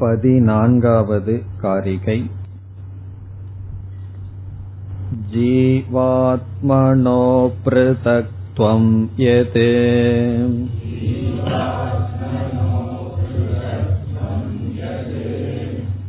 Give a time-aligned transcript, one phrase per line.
[0.00, 1.30] பதிनान्गावद्
[1.62, 2.18] कारिकै
[5.32, 7.22] जीवात्मनो
[7.64, 8.84] पृथक्त्वं
[9.20, 9.58] यत्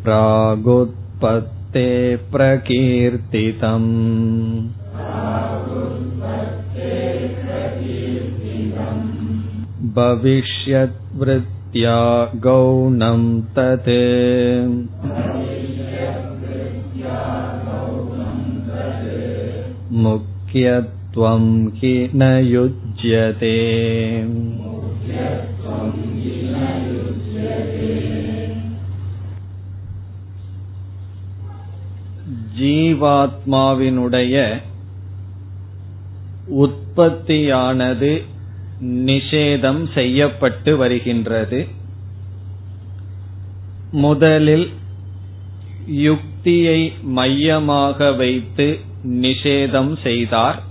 [0.05, 1.87] प्रागुत्पत्ते
[2.35, 3.89] प्रकीर्तितम्
[9.95, 11.98] भविष्यद्वृत् या
[12.44, 13.24] गौणं
[13.56, 13.88] तत्
[20.04, 21.44] मुख्यत्वं
[21.78, 23.56] हि न युज्यते
[32.58, 34.36] ஜீவாத்மாவினுடைய
[36.62, 38.12] உற்பத்தியானது
[38.81, 41.67] நிஷேதம் செய்யப்பட்டு வருகின்றது.
[43.91, 44.73] முதலில்
[45.87, 50.63] யுக்தியை மையமாக வைத்து நிஷேதம் செய்தார்.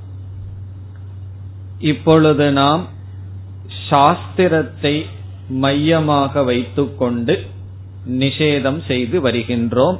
[1.78, 2.88] இப்பொழுது நாம்
[3.90, 5.06] சாஸ்திரத்தை
[5.48, 7.46] மையமாக வைத்துக்கொண்டு
[8.08, 9.98] நிஷேதம் செய்து வருகின்றோம்.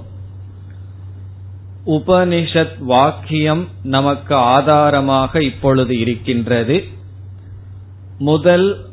[1.87, 6.99] உபனிஷத் வாக்கியம் நமக்கு ஆதாரமாக இப்பொழுது இருக்கின்றது.
[8.21, 8.87] முதல்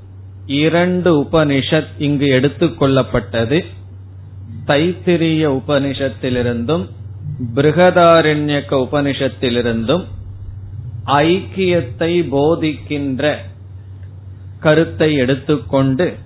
[0.46, 3.66] இரண்டு உபனிஷத் இங்கு எடுத்துக் கொள்ளப்பட்டது.
[4.68, 6.86] தைத்திரிய உபனிஷத்திலிருந்தும்
[7.56, 10.06] பிருகதாரண்யக்க உபனிஷத்திலிருந்தும்
[11.06, 13.38] ஐக்கியத்தை போதிக்கின்ற
[14.60, 16.18] கருத்தை எடுத்துக்கொண்டு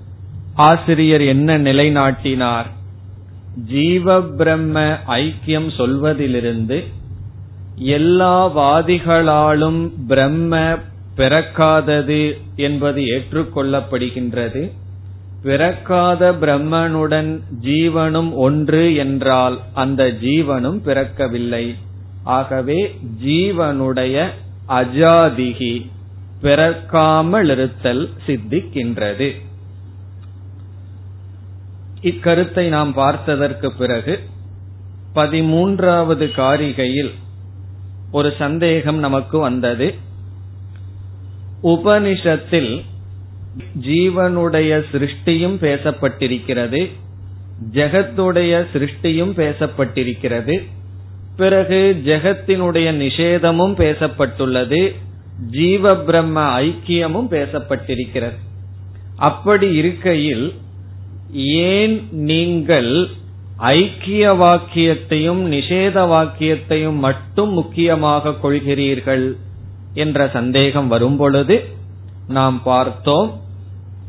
[0.54, 2.70] ஆசிரியர் என்ன நிலைநாட்டினார்?
[3.68, 6.84] ஜீவ பிரம்ம ஐக்கியம் சொல்வதிலிருந்து
[7.76, 10.78] எல்லா வாதிகளாலும் பிரம்ம
[11.18, 12.22] பிறக்காதது
[12.56, 14.72] என்பது ஏற்றுக்கொள்ளப்படுகின்றது.
[15.44, 21.76] பிறக்காத பிரம்மனுடன் ஜீவனும் ஒன்று என்றால் அந்த ஜீவனும் பிறக்கவில்லை.
[22.24, 22.80] ஆகவே
[23.26, 24.28] ஜீவனுடைய
[24.68, 25.74] அஜாதிகி
[26.42, 29.30] பிறக்காமல் இருத்தல் சித்திக்கின்றது.
[32.02, 34.20] இக்கருத்தை நாம் பார்த்ததற்கு பிறகு
[35.16, 37.12] பதிமூன்றாவது காரிகையில்
[38.12, 40.10] ஒரு சந்தேகம் நமக்கு வந்தது.
[41.64, 42.82] உபனிஷத்தில்
[43.82, 46.92] ஜீவனுடைய சிருஷ்டியும் பேசப்பட்டிருக்கிறது
[47.74, 50.62] ஜெகத்துடைய சிருஷ்டியும் பேசப்பட்டிருக்கிறது
[51.38, 54.96] பிறகு ஜெகத்தினுடைய நிஷேதமும் பேசப்பட்டுள்ளது
[55.52, 58.38] ஜீவ பிரம்ம ஐக்கியமும் பேசப்பட்டிருக்கிறது.
[59.16, 60.54] அப்படி இருக்கையில்
[61.34, 63.08] ஏன் நீங்கள்
[63.58, 69.38] ஐக்கிய வாக்கியத்தையும் நிஷேத வாக்கியத்தையும் மட்டும் முக்கியமாக கொள்கிறீர்கள்?
[69.94, 71.66] என்ற சந்தேகம் வரும்பொழுது
[72.28, 73.42] நாம் பார்த்தோம்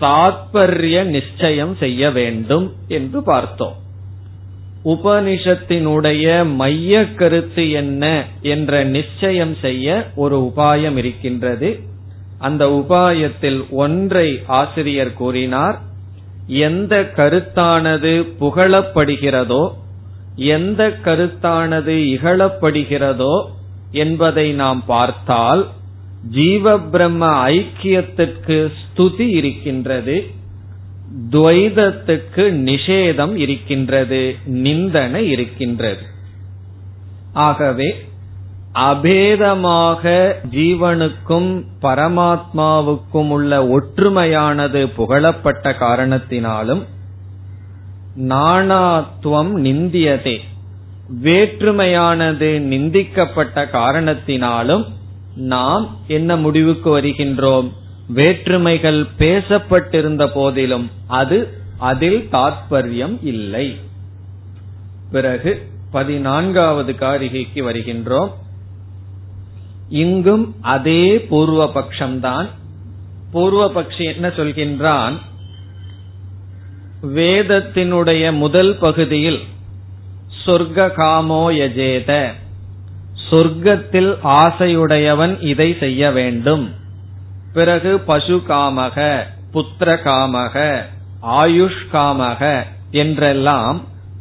[0.01, 3.77] தாத்பரிய நிச்சயம் செய்ய வேண்டும் என்று பார்த்தோம்.
[4.85, 11.81] உபனிஷத்தினுடைய மைய கருத்து என்ன என்ற நிச்சயம் செய்ய ஒரு உபாயம் இருக்கின்றது.
[12.39, 15.81] அந்த உபாயத்தில் ஒன்றை ஆசிரியர் கூறினார்
[16.47, 19.71] எந்த கருத்தானது புகழப்படுகிறதோ
[20.37, 23.47] எந்த கருத்தானது இகழப்படுகிறதோ
[23.93, 25.69] என்பதை நாம் பார்த்தால்
[26.31, 30.31] ஜீவ பிரம்ம ஐக்கியத்திற்கு ஸ்துதி இருக்கின்றது
[31.31, 36.03] துவைதத்துக்கு நிஷேதம் இருக்கின்றது நிந்தனை இருக்கின்றது.
[37.33, 37.95] ஆகவே
[38.75, 46.83] அபேதமாக ஜீவனுக்கும் பரமாத்மாவுக்கும் உள்ள ஒற்றுமையானது புகழப்பட்ட காரணத்தினாலும்
[48.19, 50.41] நாணாத்துவம் நிந்தியதே.
[51.21, 54.85] வேற்றுமையானது நிந்திக்கப்பட்ட காரணத்தினாலும்
[55.35, 57.73] நாம் என்ன முடிவுக்கு வருகின்றோம்?
[58.09, 63.77] வேற்றுமைகள் பேசப்பட்டிருந்த போதிலும் அது அதில் தாத்பரியம் இல்லை.
[65.11, 68.31] பிறகு பதினான்காவது காரிகைக்கு வருகின்றோம்.
[69.89, 72.49] இங்கும் அதே பூர்வ பட்சம்தான்
[73.33, 75.19] பூர்வ பக்ஷி என்ன சொல்கின்றான்?
[77.03, 79.41] வேதத்தினுடைய முதல் பகுதியில்
[80.45, 82.11] சொர்க்க காமோ யஜேத.
[83.31, 86.75] சொர்க்கத்தில் ஆசையுடையவன் இதை செய்ய வேண்டும்.
[87.53, 88.99] பிறகு பசு காமக
[89.53, 90.57] புத்திர காமக
[91.23, 93.79] ஆயுஷ் காமக என்றெல்லாம்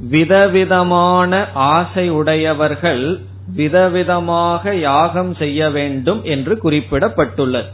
[0.10, 3.20] விதவிதமான ஆசை உடையவர்கள்
[3.58, 7.70] விதவிதமாக யாகம் செய்ய வேண்டும் என்று குறிப்பிடப்பட்டுள்ளது.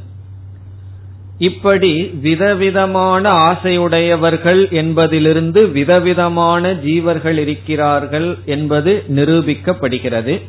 [1.38, 10.42] இப்படி விதவிதமான ஆசையுடையவர்கள் என்பதிலிருந்து விதவிதமான ஜீவர்கள் இருக்கிறார்கள் என்பது நிரூபிக்கப்படுகிறது.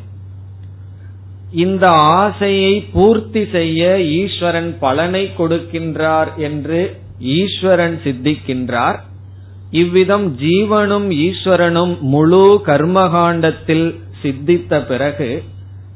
[1.51, 8.99] இந்த ஆசையை பூர்த்தி செய்ய ஈஸ்வரன் பலனை கொடுக்கின்றார் என்று ஈஸ்வரன் சித்திக்கின்றார்.
[9.71, 15.43] இவ்விதம் ஜீவனும் ஈஸ்வரனும் முழு கர்மகாண்டத்தில் சித்தித்த பிறகு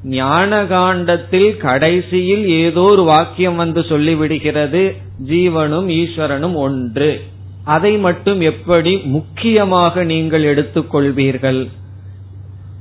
[0.03, 4.97] ஞான காண்டத்தில் கடைசியில் ஏதோ ஒரு வாக்கியம் வந்து சொல்லிவிடுகிறது.
[5.27, 7.21] ஜீவனும் ஈஸ்வரனும் ஒன்று.
[7.63, 11.69] அதை மட்டும் எப்படி முக்கியமாக நீங்கள் எடுத்துக்கொள்வீர்கள்?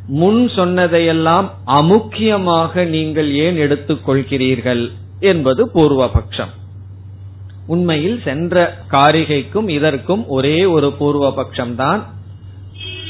[0.07, 4.91] முன் சொன்னதையெல்லாம் அமுக்கியமாக நீங்கள் ஏன் எடுத்துக்கொள்கிறீர்கள்?
[5.19, 6.53] என்பது பூர்வபக்ஷம்.
[7.67, 12.03] உண்மையில் சென்ற காரிகைக்கும் இதற்கும் ஒரே ஒரு பூர்வபக்ஷம்தான்.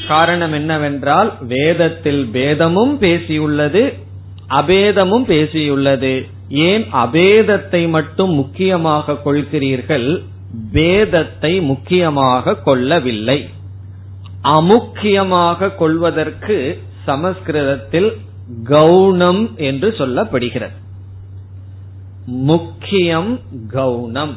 [0.07, 4.02] காரணம் என்னவென்றால் வேதத்தில் பேதமும் பேசியுள்ளது
[4.49, 6.27] அபேதமும் பேசியுள்ளது.
[6.49, 10.23] ஏன் அபேதத்தை மட்டும் முக்கியமாக கொள்கிறீர்கள்?
[10.73, 13.49] பேதத்தை முக்கியமாக கொள்ளவில்லை.
[14.43, 18.17] அமுக்கியமாக கொள்வதற்கு சமஸ்கிருதத்தில்
[18.63, 20.81] கவுனம் என்று சொல்லப்படுகிறது.
[22.25, 23.39] முக்கியம்
[23.73, 24.33] கவுனம்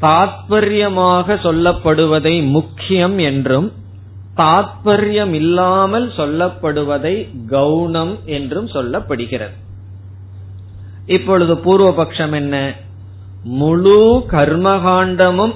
[0.00, 3.72] தாத்பரியமாக சொல்லப்படுவதை முக்கியம் என்றும்
[4.36, 9.52] தாத்பரியம் இல்லாமல் சொல்லப்படுவதை கவுனம் என்றும் சொல்லப்படுகிறது.
[11.06, 12.74] இப்பொழுது பூர்வபக்ஷம் என்ன?
[13.44, 15.54] முழு கர்மகாண்டமும்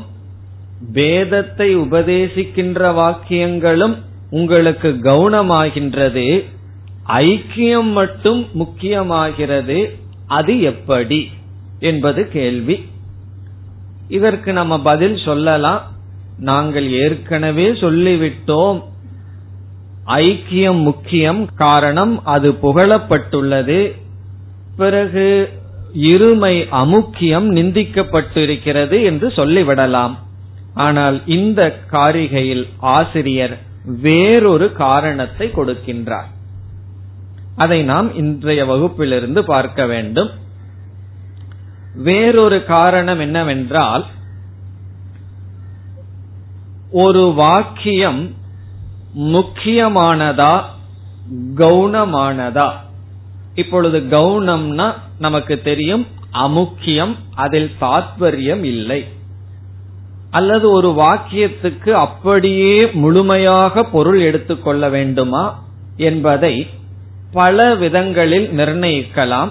[0.92, 3.96] வேதத்தை உபதேசிக்கின்ற வாக்கியங்களும்
[4.30, 6.44] உங்களுக்கு கவுனமாகின்றது
[7.06, 9.98] ஐக்கியம் மட்டும் முக்கியமாகிறது.
[10.26, 11.30] அது எப்படி?
[11.78, 12.88] என்பது கேள்வி.
[14.08, 15.96] இதற்கு நம்ம பதில் சொல்லலாம்.
[16.38, 18.82] நாங்கள் ஏற்கனவே சொல்லிவிட்டோம்.
[20.06, 23.96] ஐக்கியம் முக்கியம் காரணம் அது புகழப்பட்டுள்ளது.
[24.76, 25.48] பிறகு
[25.94, 30.14] இருமை அமுக்கியம் நிந்திக்கப்பட்டிருக்கிறது என்று சொல்லிவிடலாம்.
[30.74, 36.30] ஆனால் இந்த காரிகையில் ஆசிரியர் வேறொரு காரணத்தை கொடுக்கின்றார்.
[37.56, 40.30] அதை நாம் இன்றைய வகுப்பிலிருந்து பார்க்க வேண்டும்.
[41.94, 44.06] வேறொரு காரணம் என்னவென்றால்
[46.90, 48.34] ஒரு வாக்கியம்
[49.14, 50.62] முக்கியமானதா
[51.54, 52.70] கவுனமானதா
[53.54, 59.04] இப்பொழுது கவுனம்னா நமக்கு தெரியும் அமுக்கியம் அதில் தாத்பரியம் இல்லை.
[60.30, 65.62] அல்லது ஒரு வாக்கியத்துக்கு அப்படியே முழுமையாக பொருள் எடுத்துக்கொள்ள வேண்டுமா
[65.96, 66.66] என்பதை
[67.32, 69.50] பல விதங்களில் நிர்ணயிக்கலாம்.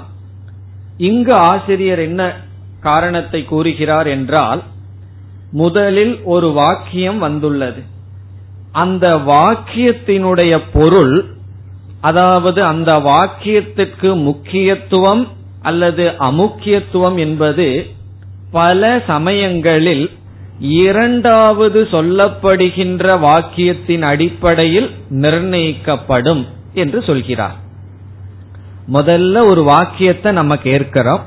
[0.98, 2.36] இங்கு ஆசிரியர் என்ன
[2.80, 4.64] காரணத்தை கூறுகிறார் என்றால்
[5.52, 7.84] முதலில் ஒரு வாக்கியம் வந்துள்ளது.
[8.72, 11.26] அந்த வாக்கியத்தினுடைய பொருள்
[12.02, 15.28] அதாவது அந்த வாக்கியத்திற்கு முக்கியத்துவம்
[15.62, 17.86] அல்லது அமுக்கியத்துவம் என்பது
[18.52, 20.12] பல சமயங்களில்
[20.60, 27.56] இரண்டாவது சொல்லப்படுகின்ற வாக்கியத்தின் அடிப்படையில் நிர்ணயிக்கப்படும் என்று சொல்கிறார்.
[28.94, 31.22] முதல்ல ஒரு வாக்கியத்தை நம்ம கேட்கிறோம்.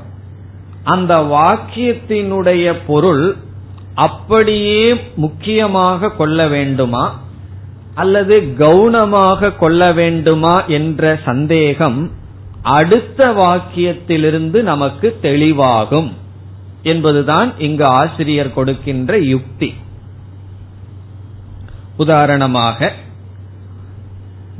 [0.83, 3.35] அந்த வாக்கியத்தினுடைய பொருள்
[4.05, 4.83] அப்படியே
[5.15, 7.03] முக்கியமாக கொள்ள வேண்டுமா?
[7.95, 11.99] அல்லது கவுனமாக கொள்ள வேண்டுமா என்ற சந்தேகம்
[12.77, 16.09] அடுத்த வாக்கியத்திலிருந்து நமக்கு தெளிவாகும்
[16.83, 19.69] என்பதுதான் இங்கு ஆசிரியர் கொடுக்கின்ற யுக்தி.
[21.97, 22.91] உதாரணமாக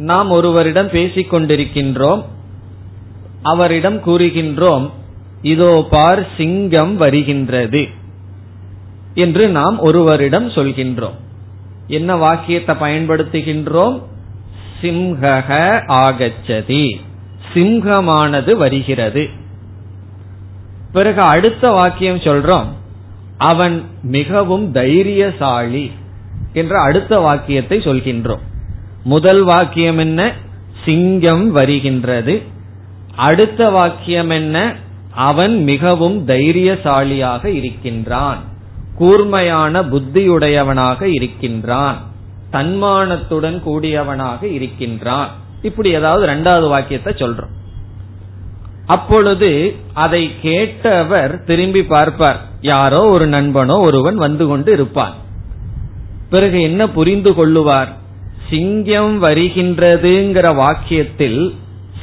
[0.10, 2.22] நாம் ஒருவரிடம் பேசிக் கொண்டிருக்கின்றோம்
[3.44, 4.86] அவரிடம் கூறுகின்றோம்
[5.42, 7.82] இதோ பார் சிங்கம் வருகின்றது.
[9.14, 11.16] என்று நாம் ஒருவரிடம் சொல்கின்றோம்.
[11.88, 14.02] என்ன வாக்கியத்தை பயன்படுத்துகின்றோம்?
[14.82, 17.02] சிம்ஹக ஆகச்சதி.
[17.54, 19.30] சிம்ஹமானது வருகிறது.
[20.92, 22.66] பிறகு அடுத்த வாக்கியம் சொல்றோம்.
[23.38, 25.92] அவன் மிகவும் தைரியசாலி
[26.54, 28.40] என்ற அடுத்த வாக்கியத்தை சொல்கின்றோம்.
[29.04, 30.34] முதல் வாக்கியம் என்ன?
[30.86, 32.42] சிங்கம் வருகின்றது.
[33.16, 34.76] அடுத்த வாக்கியம் என்ன?
[35.12, 38.50] அவன் மிகவும் தைரியசாலியாக இருக்கின்றான்.
[39.02, 41.98] கூர்மையான புத்தியுடையவனாக இருக்கின்றான்.
[42.52, 45.30] தன்மானத்துடன் கூடியவனாக இருக்கின்றான்.
[45.62, 47.54] இப்படி ஏதாவது ரெண்டாவது வாக்கியத்தை சொல்றோம்.
[48.86, 49.50] அப்பொழுது
[49.94, 52.40] அதை கேட்டவர் திரும்பி பார்ப்பார்.
[52.62, 55.14] யாரோ ஒரு நண்பனோ ஒருவன் வந்து கொண்டு இருப்பான்.
[56.30, 57.92] பிறகு என்ன புரிந்து கொள்ளுவார்?
[58.50, 61.42] சிங்கம் வருகின்றதுங்கிற வாக்கியத்தில்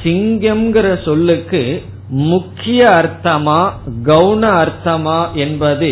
[0.03, 1.63] சிங்கம்ங்கிற சொல்லுக்கு
[2.09, 3.59] முக்கிய அர்த்தமா
[4.03, 5.91] கவுன அர்த்தமா என்பது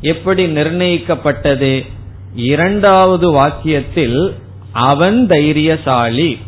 [0.00, 1.86] எப்படி நிர்ணயிக்கப்பட்டது?
[2.34, 4.32] இரண்டாவது வாக்கியத்தில்
[4.72, 6.38] அவன் தைரியசாலி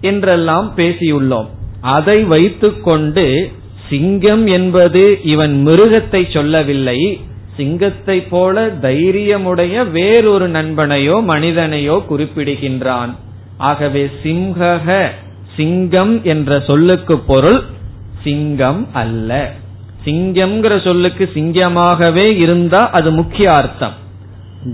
[0.00, 1.46] என்றெல்லாம் பேசியுள்ளோம்.
[1.80, 3.50] அதை வைத்துக்கொண்டு
[3.88, 7.20] சிங்கம் என்பது இவன் மிருகத்தை சொல்லவில்லை.
[7.56, 13.16] சிங்கத்தை போல தைரியமுடைய வேறொரு நண்பனையோ மனிதனையோ குறிப்பிடுகின்றான்.
[13.56, 15.06] ஆகவே சிம்ஹக
[15.56, 17.62] சிங்கம் என்ற சொல்லுக்கு பொருள்
[18.22, 19.52] சிங்கம் அல்ல.
[20.04, 23.96] சிங்கம்ங்கிற சொல்லுக்கு சிங்கமாகவே இருந்தா அது முக்கிய அர்த்தம்.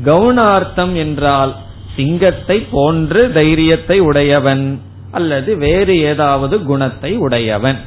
[0.04, 1.56] கவுனார்த்தம் என்றால்
[1.96, 4.80] சிங்கத்தை போன்று தைரியத்தை உடையவன்
[5.10, 7.78] அல்லது வேறு ஏதாவது குணத்தை உடையவன்.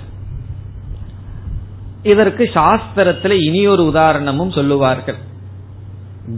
[2.03, 5.19] இதற்கு சாஸ்திரத்தில் இனி ஒரு உதாரணமும் சொல்லுவார்கள்.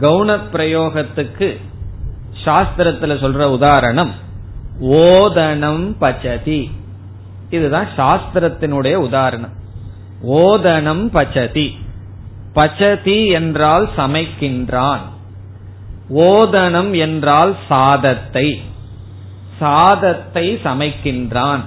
[0.00, 1.48] கவுன பிரயோகத்துக்கு
[2.44, 4.12] சாஸ்திரத்துல சொல்ற உதாரணம்
[4.80, 6.70] ஓதனம் பச்சதி.
[7.50, 9.60] இதுதான் சாஸ்திரத்தினுடைய உதாரணம்.
[10.28, 11.78] ஓதனம் பச்சதி.
[12.54, 15.00] பச்சதி என்றால் சமைக்கின்றான்.
[16.14, 18.62] ஓதனம் என்றால் சாதத்தை.
[19.58, 21.60] சாதத்தை சமைக்கின்றான்.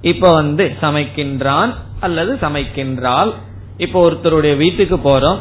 [0.00, 3.32] இப்ப வந்து சமைக்கின்றான் அல்லது சமைக்கின்றால்
[3.76, 5.38] இப்ப ஒருத்தருடைய வீட்டுக்கு போறோம்.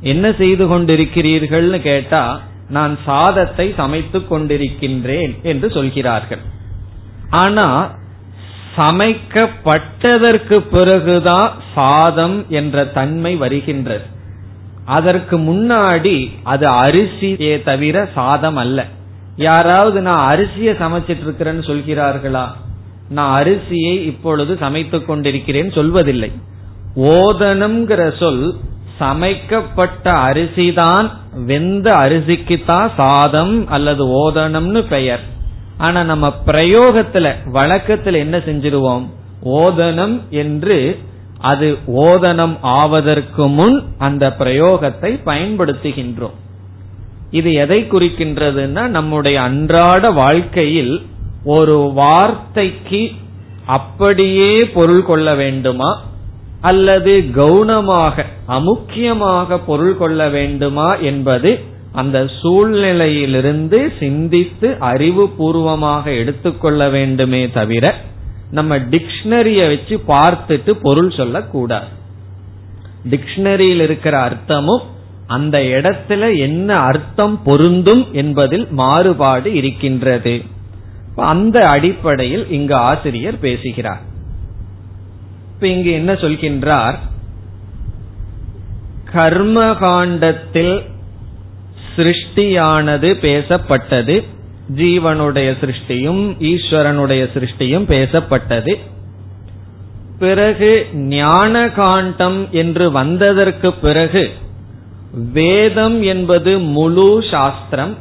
[0.00, 6.40] என்ன செய்து கொண்டிருக்கிறீர்கள்னு கேட்டா நான் சாதத்தை சமைத்துக் கொண்டிருக்கின்றேன் என்று சொல்கிறார்கள்.
[7.30, 7.94] ஆனா
[8.78, 14.04] சமைக்கப்பட்டதற்கு பிறகுதான் சாதம் என்ற தன்மை வருகின்றது.
[14.84, 18.86] அதற்கு முன்னாடி அது அரிசியே தவிர சாதம் அல்ல.
[19.36, 22.46] யாராவது நான் அரிசியை சமைச்சிட்டு இருக்கிறேன்னு சொல்கிறார்களா?
[23.08, 26.32] நான் அரிசியை இப்பொழுது சமைத்துக் கொண்டிருக்கிறேன் சொல்வதில்லை.
[26.96, 28.54] ஓதனம்ங்கிற சொல்
[29.00, 31.10] சமைக்கப்பட்ட அரிசிதான்
[31.44, 35.20] வெந்த அரிசிக்குத்தான் சாதம் அல்லது ஓதனம்னு பெயர்.
[35.78, 39.04] ஆனா நம்ம பிரயோகத்துல வழக்கத்துல என்ன செஞ்சிருவோம்?
[39.44, 40.98] ஓதனம் என்று
[41.40, 46.36] அது ஓதனம் ஆவதற்கு முன் அந்த பிரயோகத்தை பயன்படுத்துகின்றோம்.
[47.30, 51.06] இது எதை குறிக்கின்றதுன்னா நம்முடைய அன்றாட வாழ்க்கையில்
[51.44, 53.10] ஒரு வார்த்தைக்கு
[53.66, 55.90] அப்படியே பொருள் கொள்ள வேண்டுமா?
[56.60, 61.50] அல்லது கவுனமாக அமுக்கியமாக பொருள் கொள்ள வேண்டுமா என்பது
[61.98, 67.94] அந்த சூழ்நிலையிலிருந்து சிந்தித்து அறிவு பூர்வமாக எடுத்துக்கொள்ள வேண்டுமே தவிர
[68.50, 71.90] நம்ம டிக்ஷனரிய வச்சு பார்த்துட்டு பொருள் சொல்லக்கூடாது.
[73.10, 74.84] டிக்ஷனரியில் இருக்கிற அர்த்தமும்
[75.26, 80.34] அந்த இடத்துல என்ன அர்த்தம் பொருந்தும் என்பதில் மாறுபாடு இருக்கின்றது.
[81.14, 84.02] அந்த அடிப்படையில் இங்கு ஆசிரியர் பேசுகிறார்.
[85.54, 86.98] இப்ப இங்கு என்ன சொல்கின்றார்?
[89.12, 90.74] கர்மகாண்டத்தில்
[91.98, 94.24] சிருஷ்டியானது பேசப்பட்டது.
[94.76, 98.74] ஜீவனுடைய சிருஷ்டியும் ஈஸ்வரனுடைய சிருஷ்டியும் பேசப்பட்டது.
[100.18, 104.30] பிறகு ஞான காண்டம் என்று வந்ததற்கு பிறகு
[105.32, 107.96] வேதம் என்பது முழு சாஸ்திரம்.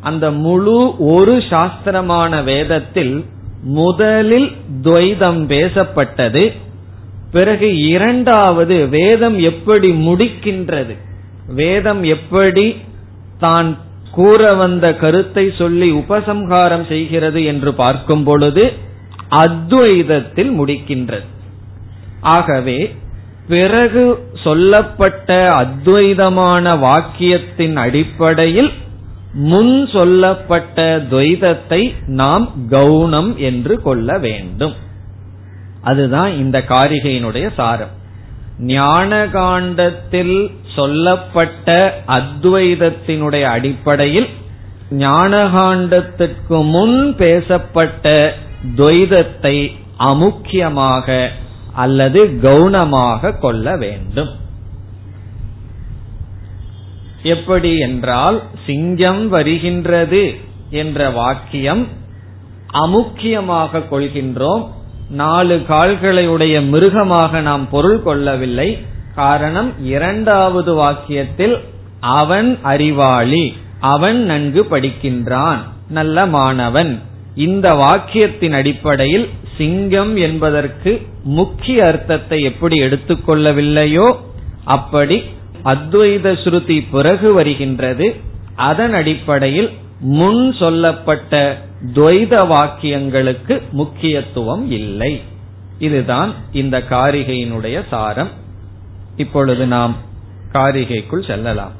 [0.00, 3.24] அந்த முழு ஒரு சாஸ்திரமான வேதத்தில்
[3.62, 4.50] முதலில்
[4.82, 6.52] துவைதம் பேசப்பட்டது.
[7.32, 10.96] பிறகு இரண்டாவது வேதம் எப்படி முடிக்கின்றது?
[11.54, 12.76] வேதம் எப்படி
[13.38, 13.76] தான்
[14.12, 18.72] கூற வந்த கருத்தை சொல்லி உபசம்ஹாரம் செய்கிறது என்று பார்க்கும் பொழுது
[19.30, 21.26] அத்வைதத்தில் முடிக்கின்றது.
[22.20, 22.94] ஆகவே
[23.48, 24.02] பிறகு
[24.44, 28.70] சொல்லப்பட்ட அத்வைதமான வாக்கியத்தின் அடிப்படையில்
[29.32, 34.74] முன் சொல்லப்பட்ட துவைதத்தை நாம் கவுனம் என்று கொள்ள வேண்டும்.
[35.82, 37.94] அதுதான் இந்த காரிகையினுடைய சாரம்.
[38.58, 40.36] ஞான காண்டத்தில்
[40.78, 41.76] சொல்லப்பட்ட
[42.16, 44.28] அத்வைதத்தினுடைய அடிப்படையில்
[44.98, 48.12] ஞானகாண்டத்திற்கு முன் பேசப்பட்ட
[48.76, 49.56] துவைதத்தை
[50.10, 51.06] அமுக்கியமாக
[51.84, 54.30] அல்லது கவுனமாக கொள்ள வேண்டும்.
[57.34, 60.22] எப்படி என்றால் சிங்கம் வருகின்றது
[60.82, 61.82] என்ற வாக்கியம்
[62.84, 64.64] அமுக்கியமாக கொள்கின்றோம்.
[65.22, 68.68] நாலு கால்களை உடைய மிருகமாக நாம் பொருள் கொள்ளவில்லை.
[69.20, 71.56] காரணம் இரண்டாவது வாக்கியத்தில்
[72.18, 73.44] அவன் அறிவாளி
[73.94, 75.60] அவன் நன்கு படிக்கின்றான்
[75.98, 76.92] நல்ல மாணவன்.
[77.46, 79.26] இந்த வாக்கியத்தின் அடிப்படையில்
[79.58, 80.92] சிங்கம் என்பதற்கு
[81.38, 84.08] முக்கிய அர்த்தத்தை எப்படி எடுத்துக்கொள்ளவில்லையோ
[84.76, 85.16] அப்படி
[85.72, 88.06] அத்வைத ஸ்ருதி பிறகு வருகின்றது.
[88.70, 89.70] அதன் அடிப்படையில்
[90.18, 91.32] முன் சொல்லப்பட்ட
[91.94, 95.12] துவைத வாக்கியங்களுக்கு முக்கியத்துவம் இல்லை.
[95.86, 98.32] இதுதான் இந்த காரிகையினுடைய சாரம்.
[99.18, 99.96] இப்பொழுது நாம்
[100.52, 101.72] காரிகைக்குள் செல்லலாம்.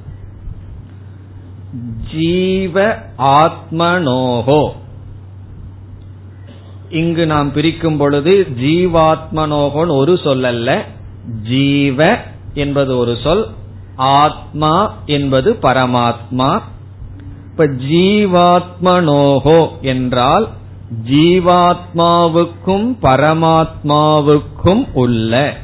[2.15, 4.71] ஜீவ ஆத்மனோகோ
[6.91, 10.85] இங்கு நாம் பிரிக்கும் பொழுது ஜீவாத்மனோகோன் ஒரு சொல்லல்ல.
[11.43, 12.19] ஜீவ
[12.55, 13.49] என்பது ஒரு சொல்
[13.97, 16.63] ஆத்மா என்பது பரமாத்மா.
[17.51, 20.49] இப்ப ஜீவாத்மனோகோ என்றால்
[21.11, 25.57] ஜீவாத்மாவுக்கும் பரமாத்மாவுக்கும் உள்ள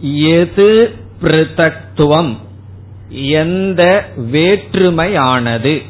[0.00, 2.36] எது பிருத்தத்துவம்?
[3.08, 5.82] எந்த வேற்றுமையானது?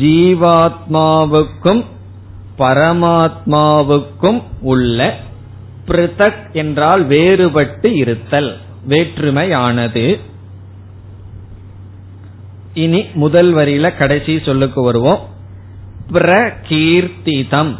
[0.00, 1.84] ஜீவாத்மாவுக்கும்
[2.58, 5.16] பரமாத்மாவுக்கும் உள்ள
[5.86, 10.20] பிருத்தக் என்றால் வேறுபட்டு இருத்தல் வேற்றுமையானது.
[12.74, 15.28] இனி முதல் வரியில கடைசி சொல்லுக்கு வருவோம்.
[16.12, 17.74] பிரகீர்த்திதம்.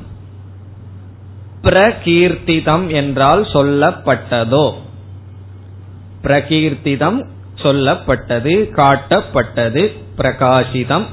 [1.63, 4.73] பிரகீர்த்திதம் என்றால் சொல்லப்பட்டதோ?
[6.27, 7.19] பிரகீர்த்திதம்
[7.63, 9.83] சொல்லப்பட்டது காட்டப்பட்டது
[10.19, 11.07] பிரகாசிதம்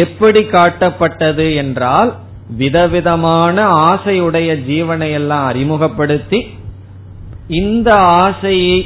[0.00, 2.10] எப்படி காட்டப்பட்டது என்றால்
[2.56, 3.56] விதவிதமான
[3.88, 6.40] ஆசையுடைய ஜீவனை எல்லாம் அறிமுகப்படுத்தி
[7.56, 8.78] இந்த ஆசையை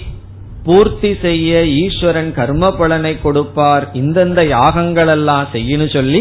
[0.64, 6.20] பூர்த்தி செய்ய ஈஸ்வரன் கர்ம பலனை கொடுப்பார் இந்தந்த யாகங்கள் எல்லாம் செய்யணும் சொல்லி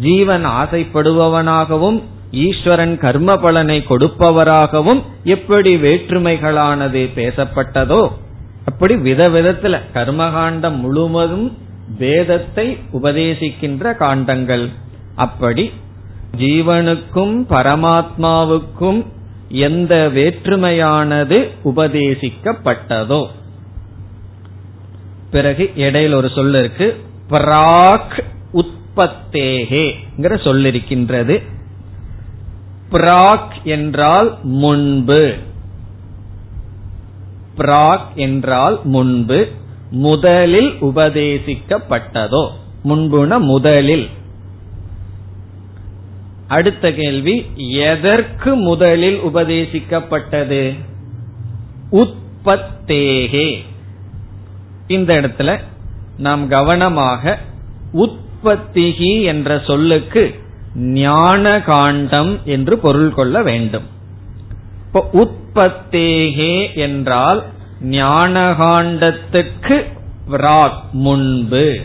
[0.00, 1.98] ஜீவன் ஆசைப்படுபவனாகவும்
[2.44, 8.02] ஈஸ்வரன் கர்ம பலனை கொடுப்பவராகவும் எப்படி வேற்றுமைகளானது பேசப்பட்டதோ
[8.64, 11.48] அப்படி விதவிதத்துல கர்மகாண்டம் முழுவதும்
[11.98, 14.64] வேதத்தை உபதேசிக்கின்ற காண்டங்கள்.
[15.16, 15.64] அப்படி
[16.38, 19.00] ஜீவனுக்கும் பரமாத்மாவுக்கும்
[19.48, 23.20] எந்த வேற்றுமையானது உபதேசிக்கப்பட்டதோ.
[25.30, 26.88] பிறகு இடையில் ஒரு சொல் இருக்கு
[27.30, 28.16] பிராக்
[28.62, 31.36] உற்பத்தேகேங்கிற சொல்லிருக்கின்றது.
[32.90, 35.34] பிராக் என்றால் முன்பு.
[37.56, 39.48] பிராக் என்றால் முன்பு.
[39.90, 42.50] முதலில் உபதேசிக்கப்பட்டதோ.
[42.84, 44.08] முன்புன முதலில்.
[46.48, 50.78] அடுத்த கேள்வி எதற்கு முதலில் உபதேசிக்கப்பட்டது?
[51.92, 53.62] உற்பத்தேகே.
[54.86, 55.60] இந்த இடத்துல
[56.18, 57.38] நாம் கவனமாக
[57.92, 60.44] உற்பத்திகி என்ற சொல்லுக்கு
[60.76, 63.94] ஞான காண்டம் என்று பொருள் கொள்ள வேண்டும்.
[64.86, 67.44] இப்போ உற்பத்தேகே என்றால்
[67.84, 69.84] ஞானகாண்டத்துக்கு
[70.30, 71.80] ராக் முன்பு.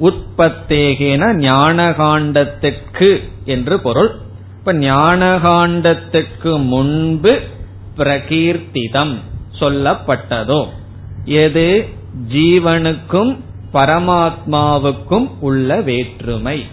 [0.00, 4.14] உற்பத்தேகேன ஞானகாண்டத்துக்கு என்று பொருள்.
[4.58, 7.40] இப்ப ஞானகாண்டத்துக்கு முன்பு
[7.96, 9.16] பிரகீர்த்திதம்
[9.60, 10.66] சொல்லப்பட்டதோ
[11.24, 11.88] எது?
[12.28, 13.36] ஜீவனுக்கும்
[13.72, 16.66] பரமாத்மாவுக்கும் உள்ள வேற்றுமை.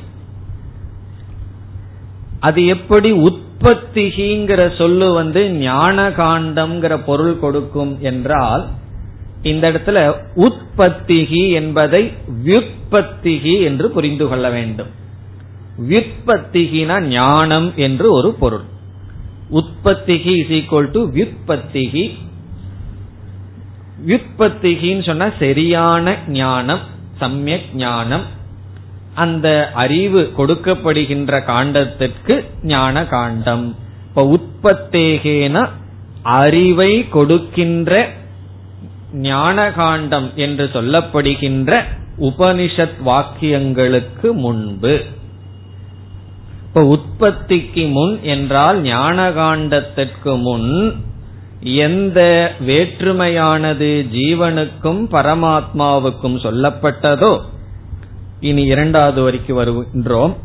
[2.40, 8.68] அது எப்படி உற்பத்திகிங்கிற சொல்லு வந்து ஞான காண்டம்ங்கிற பொருள் கொடுக்கும் என்றால்
[9.42, 12.14] இந்த இடத்துல உற்பத்திகி என்பதை
[12.46, 14.88] வியுற்பத்திகி என்று புரிந்து கொள்ள வேண்டும்.
[15.90, 18.64] வியுற்பத்திகினா ஞானம் என்று ஒரு பொருள்.
[19.52, 22.18] உற்பத்திகி இஸ் ஈக்வல் டு வியுற்பத்திகி.
[24.08, 26.80] வியுற்பத்திகின்னு சொன்னா சரியான ஞானம்
[27.18, 28.24] சமயக் ஞானம்.
[29.14, 33.76] அந்த அறிவு கொடுக்கப்படுகின்ற காண்டத்திற்கு ஞான காண்டம்
[34.08, 35.70] இப்ப உற்பத்தேகேன
[36.22, 38.10] அறிவை கொடுக்கின்ற
[39.14, 41.84] ஞான காண்டம் என்று சொல்லப்படுகின்ற
[42.18, 45.06] உபனிஷத் வாக்கியங்களுக்கு முன்பு.
[46.68, 50.96] இப்ப உற்பத்திக்கு முன் என்றால் ஞான காண்டத்திற்கு முன்
[51.62, 57.40] எந்த வேற்றுமையானது ஜீவனுக்கும் பரமாத்மாவுக்கும் சொல்லப்பட்டதோ
[58.40, 60.36] இனி இரண்டாவது வரைக்கும் வருகின்றோம்.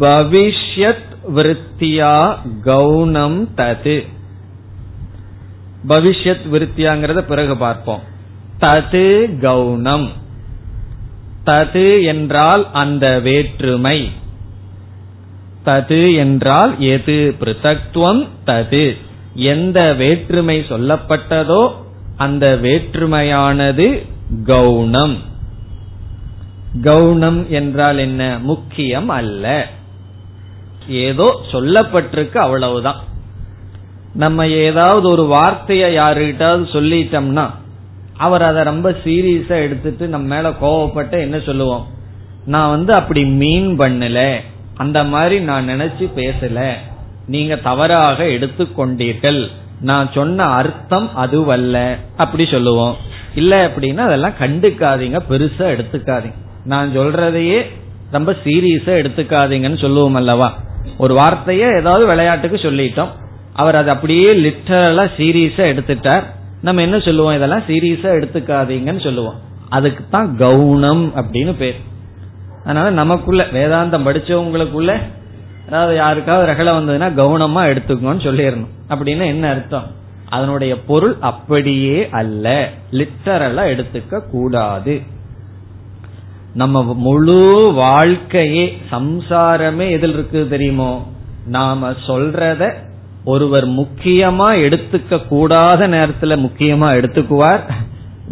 [0.00, 4.06] பவிஷ்யத் விருத்தியா கவுனம் தது.
[5.88, 8.00] பவிஷ்யத் விருத்தியாங்கிறத பிறகு பார்ப்போம்.
[8.60, 10.08] தது கவுனம்
[11.46, 14.10] தது என்றால் அந்த வேற்றுமை.
[15.66, 17.34] தது என்றால் எது?
[17.40, 18.96] பிருத்தக்துவம் தது.
[19.34, 21.72] எந்த வேற்றுமை சொல்லப்பட்டதோ
[22.16, 24.06] அந்த வேற்றுமையானது
[24.44, 25.18] கவுனம்
[26.76, 28.38] கவுனம் என்றால் என்ன?
[28.42, 29.66] முக்கியம் அல்ல.
[30.88, 32.96] ஏதோ சொல்லப்பட்டிருக்கு அவ்வளவுதான்.
[34.14, 37.50] நம்ம ஏதாவது ஒரு வார்த்தையை யாருகிட்டாவது சொல்லிட்டோம்னா
[38.16, 41.86] அவர் அதை ரொம்ப சீரியஸா எடுத்துட்டு நம்ம மேல கோவப்பட்ட என்ன சொல்லுவோம்?
[42.46, 44.40] நான் வந்து அப்படி மீன் பண்ணல.
[44.74, 46.72] அந்த மாதிரி நான் நினைச்சு பேசல.
[47.26, 49.50] நீங்க தவறாக எடுத்துக்கொண்டீர்கள்.
[49.80, 51.96] நான் சொன்ன அர்த்தம் அதுவல்ல.
[52.16, 52.96] அப்படி சொல்லுவோம்.
[53.34, 55.20] இல்ல அப்படின்னா அதெல்லாம் கண்டுக்காதீங்க.
[55.30, 56.48] பெருசா எடுத்துக்காதீங்க.
[56.64, 57.62] நான் சொல்றதையே
[58.10, 60.58] ரொம்ப சீரியஸா எடுத்துக்காதீங்கன்னு சொல்லுவோம் அல்லவா?
[60.98, 63.08] ஒரு வார்த்தைய ஏதாவது விளையாட்டுக்கு சொல்லிட்டோம்.
[63.52, 66.22] அவர் அதை அப்படியே லிட்டரலா சீரியஸா எடுத்துட்டார்.
[66.62, 67.34] நம்ம என்ன சொல்லுவோம்?
[67.34, 69.38] இதெல்லாம் சீரியஸா எடுத்துக்காதீங்கன்னு சொல்லுவோம்.
[69.68, 71.80] அதுக்கு தான் கவுனம் அப்படின்னு பேர்.
[72.64, 74.98] அதனால நமக்குள்ள வேதாந்தம் படிச்சவங்களுக்குள்ள
[75.68, 78.68] அதாவது யாருக்காவது ரகலை வந்ததுன்னா கவனமா எடுத்துக்கணும்னு சொல்லிடணும்.
[78.88, 79.86] அப்படின்னு என்ன அர்த்தம்?
[80.28, 82.70] அதனுடைய பொருள் அப்படியே அல்ல.
[82.90, 85.00] லிட்டரலா எடுத்துக்க கூடாது.
[86.54, 91.06] நம்ம முழு வாழ்க்கையே சம்சாரமே எதில் இருக்கு தெரியுமோ?
[91.46, 92.72] நாம சொல்றத
[93.24, 97.60] ஒருவர் முக்கியமா எடுத்துக்க கூடாத நேரத்துல முக்கியமா எடுத்துக்குவார்.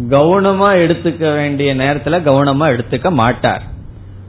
[0.09, 3.61] கவனமா எடுத்துக்க வேண்டிய நேரத்துல கவனமா எடுத்துக்க மாட்டார்.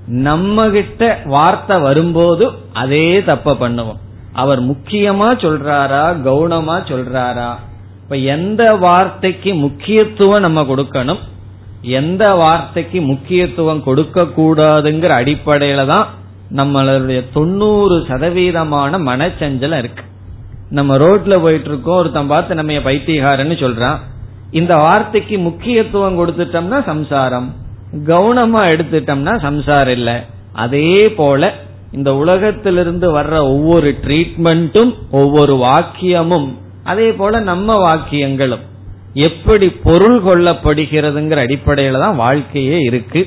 [0.07, 3.99] நம்ம கிட்ட வார்த்தை வரும்போது அதே தப்ப பண்ணுவோம்.
[4.33, 7.55] அவர் முக்கியமா சொல்றாரா கவனமா சொல்றாரா?
[8.03, 11.19] இப்ப எந்த வார்த்தைக்கு முக்கியத்துவம் நம்ம கொடுக்கணும்?
[11.83, 16.07] எந்த வார்த்தைக்கு முக்கியத்துவம் கொடுக்க கூடாதுங்கிற அடிப்படையில தான்
[16.57, 20.03] நம்மளுடைய தொண்ணூறு சதவீதமான மனச்சஞ்சலம் இருக்கு.
[20.71, 23.99] நம்ம ரோட்ல போயிட்டு இருக்கோம் ஒருத்தன் பார்த்து நம்ம பைத்தியகாரன்னு சொல்றான்.
[24.51, 27.55] இந்த வார்த்தைக்கு முக்கியத்துவம் கொடுத்துட்டோம்னா சம்சாரம்.
[28.07, 30.25] கவனமா எடுத்துட்டோம்னா சம்சாரம் இல்ல.
[30.53, 31.55] அதே போல
[31.93, 36.49] இந்த உலகத்திலிருந்து வர்ற ஒவ்வொரு ட்ரீட்மெண்ட்டும் ஒவ்வொரு வாக்கியமும்
[36.85, 38.61] அதே போல நம்ம வாக்கியங்களும்.
[39.15, 43.23] எப்படி பொருள் கொள்ளப்படுகிறதுங்கிற அடிப்படையில தான் வாழ்க்கையே இருக்கு.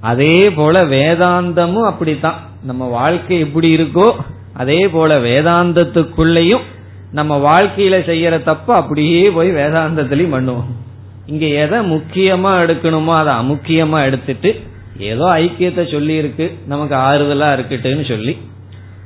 [0.00, 2.38] அதே போல வேதாந்தமும் அப்படித்தான்.
[2.62, 4.08] நம்ம வாழ்க்கை எப்படி இருக்கோ
[4.52, 6.66] அதே போல வேதாந்தத்துக்குள்ளேயும்
[7.12, 10.70] நம்ம வாழ்க்கையில செய்யற தப்பு அப்படியே போய் வேதாந்தத்திலையும் பண்ணுவோம்.
[11.26, 14.50] இங்க எதை முக்கியமா எடுக்கணுமோ அதை அமுக்கியமா எடுத்துட்டு
[14.98, 18.34] ஏதோ ஐக்கியத்தை சொல்லி இருக்கு நமக்கு ஆறுதலா இருக்கட்டுன்னு சொல்லி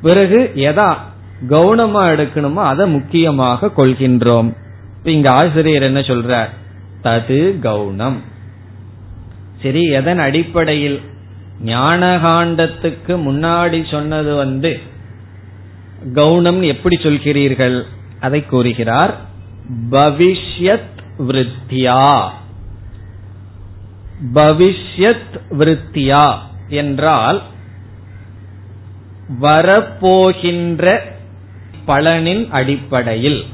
[0.03, 0.91] பிறகு எதா
[1.49, 4.51] கவனமா எடுக்கணுமோ அதை முக்கியமாக கொள்கின்றோம்.
[5.05, 6.49] இங்க ஆசிரியர் என்ன சொல்றார்?
[7.03, 8.17] தது கவுனம்
[9.63, 11.01] சரி எதன் அடிப்படையில்?
[11.65, 14.81] ஞானகாண்டத்துக்கு முன்னாடி சொன்னது வந்து
[16.15, 17.83] கவுனம் எப்படி சொல்கிறீர்கள்?
[18.21, 19.17] அதை கூறுகிறார்
[19.91, 22.29] பவிஷ்யத் விருத்தியா.
[24.35, 26.39] பவிஷ்யத் விருத்தியா
[26.69, 27.43] என்றால்
[29.41, 30.99] வரப்போகின்ற
[31.87, 33.45] பலனின் அடிப்படையில்.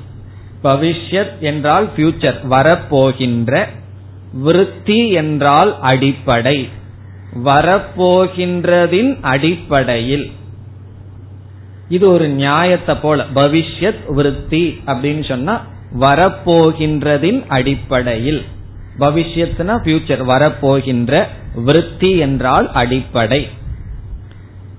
[0.62, 3.64] பவிஷ்யத் என்றால் ஃபியூச்சர் வரப்போகின்ற
[4.32, 6.68] விருத்தி என்றால் அடிப்படை.
[7.44, 10.32] வரப்போகின்றதின் அடிப்படையில்.
[11.88, 15.64] இது ஒரு நியாயத்தை போல பவிஷ்யத் விருத்தி அப்படின்னு சொன்னா
[16.00, 18.44] வரப்போகின்றதின் அடிப்படையில்.
[18.98, 23.48] பவிஷ்யத்னா ஃபியூச்சர் வரப்போகின்ற விருத்தி என்றால் அடிப்படை.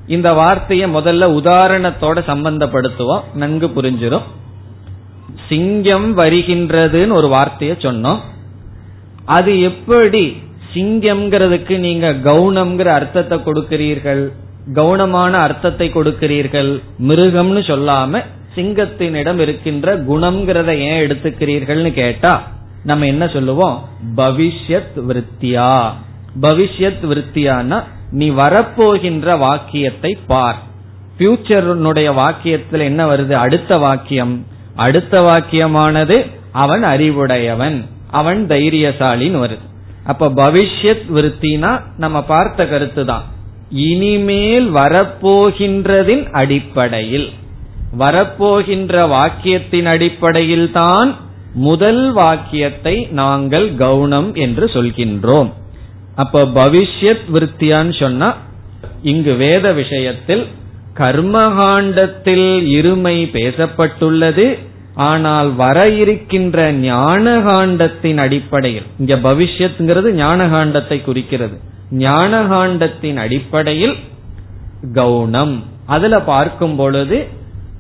[0.08, 4.24] இந்த வார்த்தையை முதல்ல உதாரணத்தோட சம்பந்தப்படுத்துவோம் நன்கு புரிஞ்சிடும்
[5.50, 8.20] சிங்கம் வருகின்றதுன்னு ஒரு வார்த்தைய சொன்னோம்.
[9.26, 10.38] அது எப்படி
[10.74, 14.32] சிங்கம்ங்கிறதுக்கு நீங்க கவுனம்ங்கிற அர்த்தத்தை கொடுக்கிறீர்கள்
[14.74, 18.24] கவுனமான அர்த்தத்தை கொடுக்கிறீர்கள் மிருகம்னு சொல்லாம
[18.56, 22.52] சிங்கத்தினிடம் இருக்கின்ற குணம்ங்கிறத ஏன் எடுத்துக்கிறீர்கள்னு கேட்டா
[22.84, 23.90] நம்ம என்ன சொல்லுவோம்?
[24.16, 25.92] பவிஷ்யத் விருத்தியா.
[26.42, 30.58] பவிஷ்யத் விருத்தியானா நீ வரப்போகின்ற வாக்கியத்தை பார்.
[31.18, 33.32] பியூச்சருடைய வாக்கியத்தில் என்ன வருது?
[33.32, 34.46] அடுத்த வாக்கியம்.
[34.84, 36.18] அடுத்த வாக்கியமானது
[36.64, 37.78] அவன் அறிவுடையவன்
[38.20, 39.66] அவன் தைரியசாலின்னு வருது
[40.12, 43.26] அப்ப பவிஷ்யத் விருத்தினா நம்ம பார்த்த கருத்து தான்.
[43.88, 47.28] இனிமேல் வரப்போகின்றதின் அடிப்படையில்
[48.00, 51.10] வரப்போகின்ற வாக்கியத்தின் அடிப்படையில் தான்
[51.68, 55.50] முதல் வாக்கியத்தை நாங்கள் கவுனம் என்று சொல்கின்றோம்.
[56.16, 58.30] அப்ப பவிஷ்யத் விருத்தியான்னு சொன்னா
[59.12, 60.44] இங்கு வேத விஷயத்தில்
[60.98, 64.48] கர்மகாண்டத்தில் இருமை பேசப்பட்டுள்ளது
[65.08, 71.58] ஆனால் வர இருக்கின்ற ஞானகாண்டத்தின் அடிப்படையில் இங்க பவிஷ்யத்துங்கிறது ஞானகாண்டத்தை குறிக்கிறது.
[71.92, 73.96] ஞானகாண்டத்தின் அடிப்படையில்
[74.94, 77.18] கவுனம் அதுல பார்க்கும் பொழுது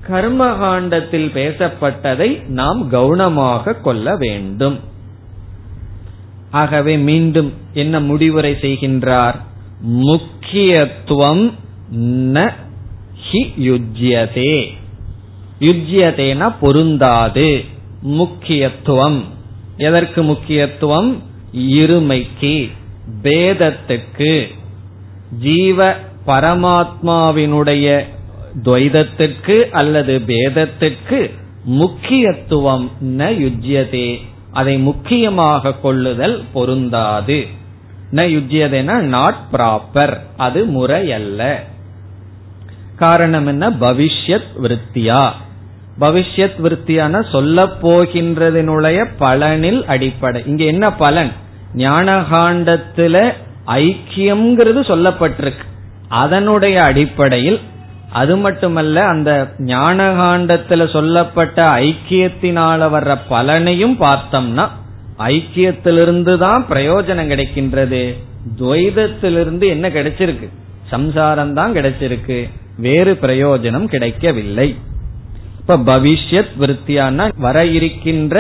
[0.10, 4.77] கர்மகாண்டத்தில் பேசப்பட்டதை நாம் கவனமாக கொள்ள வேண்டும்.
[6.51, 9.38] ஆகவே மீண்டும் என்ன முடிவுரை செய்கின்றார்?
[10.03, 11.43] முக்கியத்துவம்
[12.36, 12.49] ந
[13.27, 14.53] ஹி யுஜ்யதே.
[15.60, 17.63] யுஜ்யதேனா பொருந்தாது.
[18.02, 19.24] முக்கியத்துவம்.
[19.78, 21.24] எதற்கு முக்கியத்துவம்?
[21.58, 22.72] இருமைக்கு
[23.24, 24.48] பேதத்துக்கு.
[25.41, 25.95] ஜீவ
[26.28, 28.04] பரமாத்மாவினுடைய
[28.63, 31.32] துவைதத்திற்கு அல்லது பேதத்திற்கு
[31.63, 34.17] முக்கியத்துவம் ந யுஜ்யதே.
[34.52, 37.48] அதை முக்கியமாக கொள்ளுதல் பொருந்தாது.
[38.12, 41.63] ந யுஜ்யதேனா நாட் ப்ராப்பர் அது முறையல்ல.
[42.95, 43.69] காரணம் என்ன?
[43.69, 45.32] பவிஷ்யத் விருத்தியா.
[45.99, 50.43] பவிஷ்யத் விருத்தியான சொல்ல போகின்றதனுடைய பலனில் அடிப்படை.
[50.45, 51.31] இங்க என்ன பலன்?
[51.75, 53.31] ஞானகாண்டத்துல
[53.67, 55.65] ஐக்கியம்ங்கிறது சொல்லப்பட்டிருக்கு.
[56.07, 57.59] அதனுடைய அடிப்படையில்
[58.12, 64.67] அது மட்டுமல்ல அந்த ஞானகாண்டத்துல சொல்லப்பட்ட ஐக்கியத்தினால வர்ற பலனையும் பார்த்தோம்னா
[65.17, 68.15] ஐக்கியத்திலிருந்து தான் பிரயோஜனம் கிடைக்கின்றது.
[68.59, 70.49] துவைதத்திலிருந்து என்ன கிடைச்சிருக்கு?
[70.88, 72.49] சம்சாரம் தான் கிடைச்சிருக்கு.
[72.77, 74.75] வேறு பிரயோஜனம் கிடைக்கவில்லை.
[75.69, 78.36] இப்ப பவிஷ்யத் விருத்தியான வர இருக்கின்ற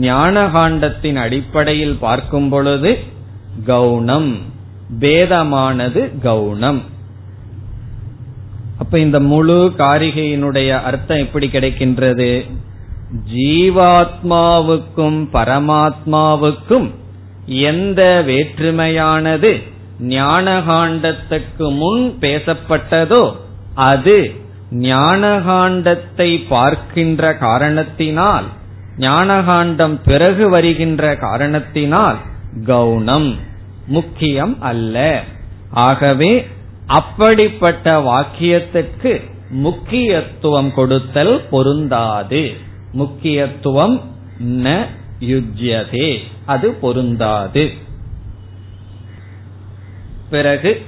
[0.00, 2.90] ஞானகாண்டத்தின் அடிப்படையில் பார்க்கும் பொழுது
[3.66, 4.28] கவுனம்
[5.00, 6.80] பேதமானது கவுனம்
[8.76, 12.30] அப்ப இந்த முழு காரிகையினுடைய அர்த்தம் எப்படி கிடைக்கின்றது?
[13.32, 16.88] ஜீவாத்மாவுக்கும் பரமாத்மாவுக்கும்
[17.46, 19.52] எந்த வேற்றுமையானது
[20.08, 23.24] ஞானகாண்டத்துக்கு முன் பேசப்பட்டதோ
[23.74, 24.18] அது
[24.70, 28.44] ஞானகாண்டத்தை பார்க்கின்ற காரணத்தினால்
[28.98, 32.16] ஞானகாண்டம் பிறகு வருகின்ற காரணத்தினால்
[32.66, 33.36] கவுனம்
[33.86, 35.22] முக்கியம் அல்ல.
[35.70, 36.46] ஆகவே
[36.86, 42.52] அப்படிப்பட்ட வாக்கியத்துக்கு முக்கியத்துவம் கொடுத்தல் பொருந்தாது.
[42.92, 44.02] முக்கியத்துவம்
[44.40, 44.86] ந
[45.20, 47.72] யுஜ்யதே அது பொருந்தாது.
[50.30, 50.86] பிறகு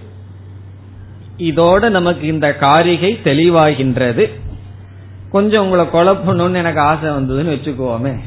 [1.41, 4.31] இதோட நமக்கு இந்த காரிகை தெளிவாகின்றது.
[5.31, 8.19] கொஞ்சம் உங்களை குழப்பணும்னு எனக்கு ஆசை வந்ததுன்னு வச்சுக்கோமே.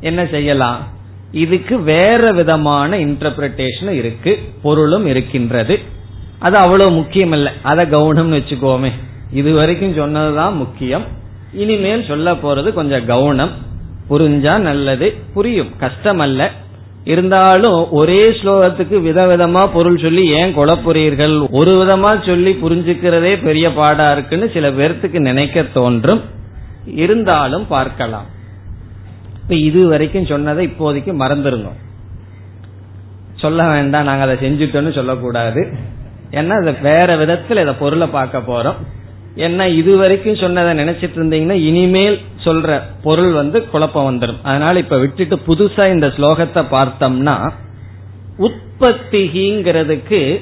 [0.00, 0.92] என்ன செய்யலாம்?
[1.32, 5.80] இதுக்கு வேற விதமான இன்டர்பிரிட்டேஷன் இருக்கு பொருளும் இருக்கின்றது.
[6.38, 8.92] அது அவ்வளவு முக்கியம் இல்லை அதை கவுனம்னு வச்சுக்கோமே.
[9.32, 11.04] இது வரைக்கும் சொன்னதுதான் முக்கியம்.
[11.52, 13.50] இனிமேல் சொல்ல போறது கொஞ்சம் கவுனம்.
[14.10, 15.70] புரிஞ்சா நல்லது புரியும்.
[15.78, 16.50] கஷ்டம் அல்ல
[17.04, 21.46] இருந்தாலும் ஒரே ஸ்லோகத்துக்கு விதவிதமா பொருள் சொல்லி ஏன் குழப்புறீர்கள்?
[21.50, 26.22] ஒரு விதமா சொல்லி புரிஞ்சுக்கிறதே பெரிய பாடா இருக்குன்னு சில பேர்த்துக்கு நினைக்க தோன்றும்.
[26.94, 28.26] இருந்தாலும் பார்க்கலாம்.
[29.42, 31.80] இப்ப இது வரைக்கும் சொன்னதை இப்போதைக்கு மறந்துருந்தோம்.
[33.36, 35.62] சொல்ல வேண்டாம் நாங்க அதை செஞ்சுட்டோம்னு சொல்லக்கூடாது.
[36.30, 38.80] ஏன்னா வேற விதத்துல இதை பொருளை பார்க்க போறோம்.
[39.34, 45.36] என்ன இது வரைக்கும் சொன்னதை நினைச்சிட்டு இருந்தீங்கன்னா இனிமேல் சொல்ற பொருள் வந்து குழப்பம் வந்துடும் அதனால இப்ப விட்டுட்டு
[45.36, 47.50] புதுசா இந்த ஸ்லோகத்தை பார்த்தோம்னா
[48.38, 50.40] உற்பத்திங்கிறதுக்கு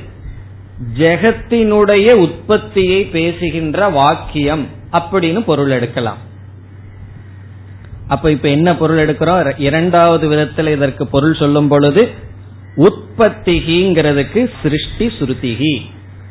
[0.98, 6.18] ஜெகத்தினுடைய உற்பத்தியை பேசுகின்ற வாக்கியம் அப்படின்னு பொருள் எடுக்கலாம்.
[8.08, 9.60] அப்ப இப்ப என்ன பொருள் எடுக்கிறோம்?
[9.60, 12.08] இரண்டாவது விதத்தில் இதற்கு பொருள் சொல்லும் பொழுது
[12.76, 15.82] உற்பத்திகிங்கிறதுக்கு சிருஷ்டி சுருதிகி.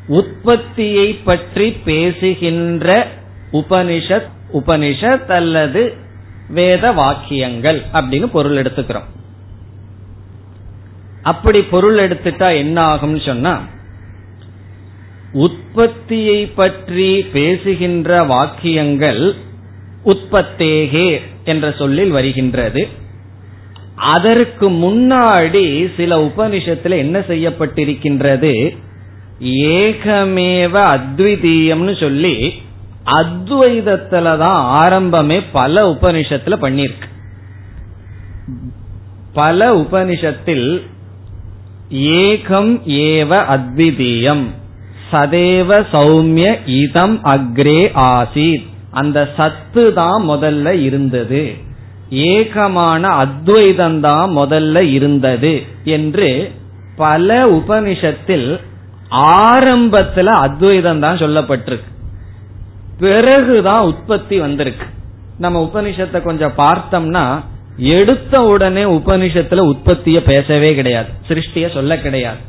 [0.07, 3.07] உற்பத்தியை பற்றி பேசுகின்ற
[3.51, 5.93] உபனிஷத் உபனிஷத் அல்லது
[6.47, 9.09] வேத வாக்கியங்கள் அப்படின்னு பொருள் எடுத்துக்கிறோம்.
[11.23, 13.53] அப்படி பொருள் எடுத்துட்டா என்ன ஆகும்னு சொன்னா
[15.33, 19.35] உற்பத்தியை பற்றி பேசுகின்ற வாக்கியங்கள்
[20.05, 22.87] உற்பத்தேகே என்ற சொல்லில் வருகின்றது.
[23.95, 28.77] அதற்கு முன்னாடி சில உபனிஷத்துல என்ன செய்யப்பட்டிருக்கின்றது?
[29.75, 32.35] ஏகமேவ அத்விதீயம்னு சொல்லி
[33.05, 37.07] அத்வைதத்துலதான் ஆரம்பமே பல உபனிஷத்துல பண்ணிருக்கு
[39.33, 40.81] பல உபனிஷத்தில்
[41.91, 44.45] ஏகம் ஏவ அத்விதீயம்
[45.11, 48.65] சதேவ சௌமிய இதம் அக்ரே ஆசீத்.
[48.91, 51.53] அந்த சத்து தான் முதல்ல இருந்தது.
[52.09, 56.51] ஏகமான அத்வைதம் தான் முதல்ல இருந்தது என்று
[56.95, 58.59] பல உபனிஷத்தில்
[59.11, 61.89] ஆரம்பத்துல அத்வைதம் தான் சொல்லப்பட்டிருக்கு.
[63.01, 64.85] பிறகுதான் உற்பத்தி வந்திருக்கு.
[65.43, 67.23] நம்ம உபனிஷத்தை கொஞ்சம் பார்த்தோம்னா
[67.95, 71.09] எடுத்த உடனே உபனிஷத்துல உற்பத்திய பேசவே கிடையாது.
[71.29, 72.41] சிருஷ்டிய சொல்ல கிடையாது.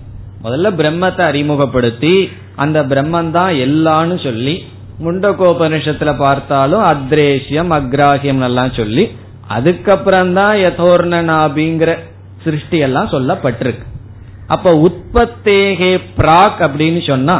[0.44, 2.14] முதல்ல பிரம்மத்தை அறிமுகப்படுத்தி
[2.64, 4.54] அந்த பிரம்மன் தான் எல்லான்னு சொல்லி
[5.04, 9.04] முண்டகோபனிஷத்துல பார்த்தாலும் அத்ரேஷ்யம் அக்ராஹியம் எல்லாம் சொல்லி
[9.56, 11.92] அதுக்கப்புறம் தான் யதோர்ணனாபிங்கிற
[12.44, 13.86] சிருஷ்டி எல்லாம் சொல்லப்பட்டிருக்கு.
[14.54, 17.36] அப்ப உற்பத்தேகே பிராக் அப்படின்னு சொன்னா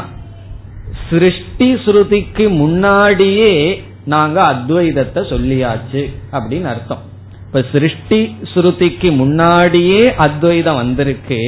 [1.12, 7.02] சிருஷ்டி ஸ்ருதிக்கு முன்னாடியே நாங்க அத்வைதத்தை சொல்லியாச்சு அப்படின்னு அர்த்தம்.
[7.46, 11.40] இப்ப சிருஷ்டி ஸ்ருதிக்கு முன்னாடியே அத்வைதம் வந்திருக்கு.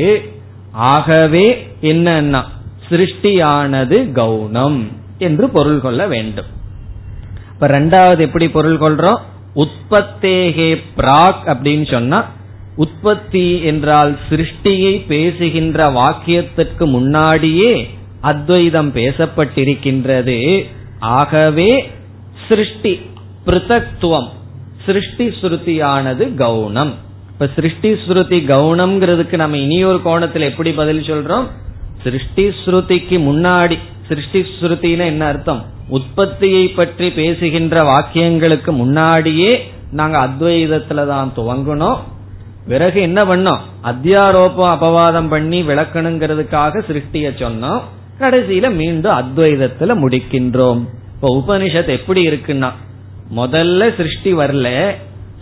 [0.72, 1.46] ஆகவே
[1.82, 2.42] என்னன்னா
[2.90, 4.80] சிருஷ்டியானது கவுனம்
[5.18, 6.50] என்று பொருள் கொள்ள வேண்டும்.
[7.52, 9.20] இப்ப ரெண்டாவது எப்படி பொருள் கொள்றோம்?
[9.54, 12.20] உற்பத்தேகே பிராக் அப்படின்னு சொன்னா
[12.76, 17.88] உற்பத்தி என்றால் சிருஷ்டியை பேசுகின்ற வாக்கியத்திற்கு முன்னாடியே
[18.30, 20.38] அத்வைதம் பேசப்பட்டிருக்கின்றது.
[21.18, 21.70] ஆகவே
[22.48, 22.92] சிருஷ்டி
[23.46, 24.28] பிருத்தத்துவம்
[24.86, 26.92] சிருஷ்டி ஸ்ருதியானது கவுனம்
[27.32, 31.46] இப்ப சிருஷ்டி ஸ்ருதி கவுனம்ங்கிறதுக்கு நம்ம இனியொரு கோணத்தில் எப்படி பதில் சொல்றோம்?
[32.02, 33.76] சிருஷ்டி ஸ்ருதிக்கு முன்னாடி
[34.08, 35.62] சிருஷ்டி ஸ்ருத்தின்னு என்ன அர்த்தம்?
[35.88, 39.52] உற்பத்தியை பற்றி பேசுகின்ற வாக்கியங்களுக்கு முன்னாடியே
[39.90, 41.98] நாங்க அத்வைதத்துல தான் துவங்கணும்.
[42.68, 43.62] பிறகு என்ன பண்ணோம்?
[43.90, 47.82] அத்தியாரோபம் அபவாதம் பண்ணி விளக்கணுங்கிறதுக்காக சிருஷ்டிய சொன்னோம்.
[48.20, 50.80] கடைசியில மீண்டும் அத்வைதத்துல முடிக்கின்றோம்.
[51.14, 52.70] இப்ப உபனிஷத் எப்படி இருக்குன்னா
[53.36, 54.92] முதல்ல சிருஷ்டி வரல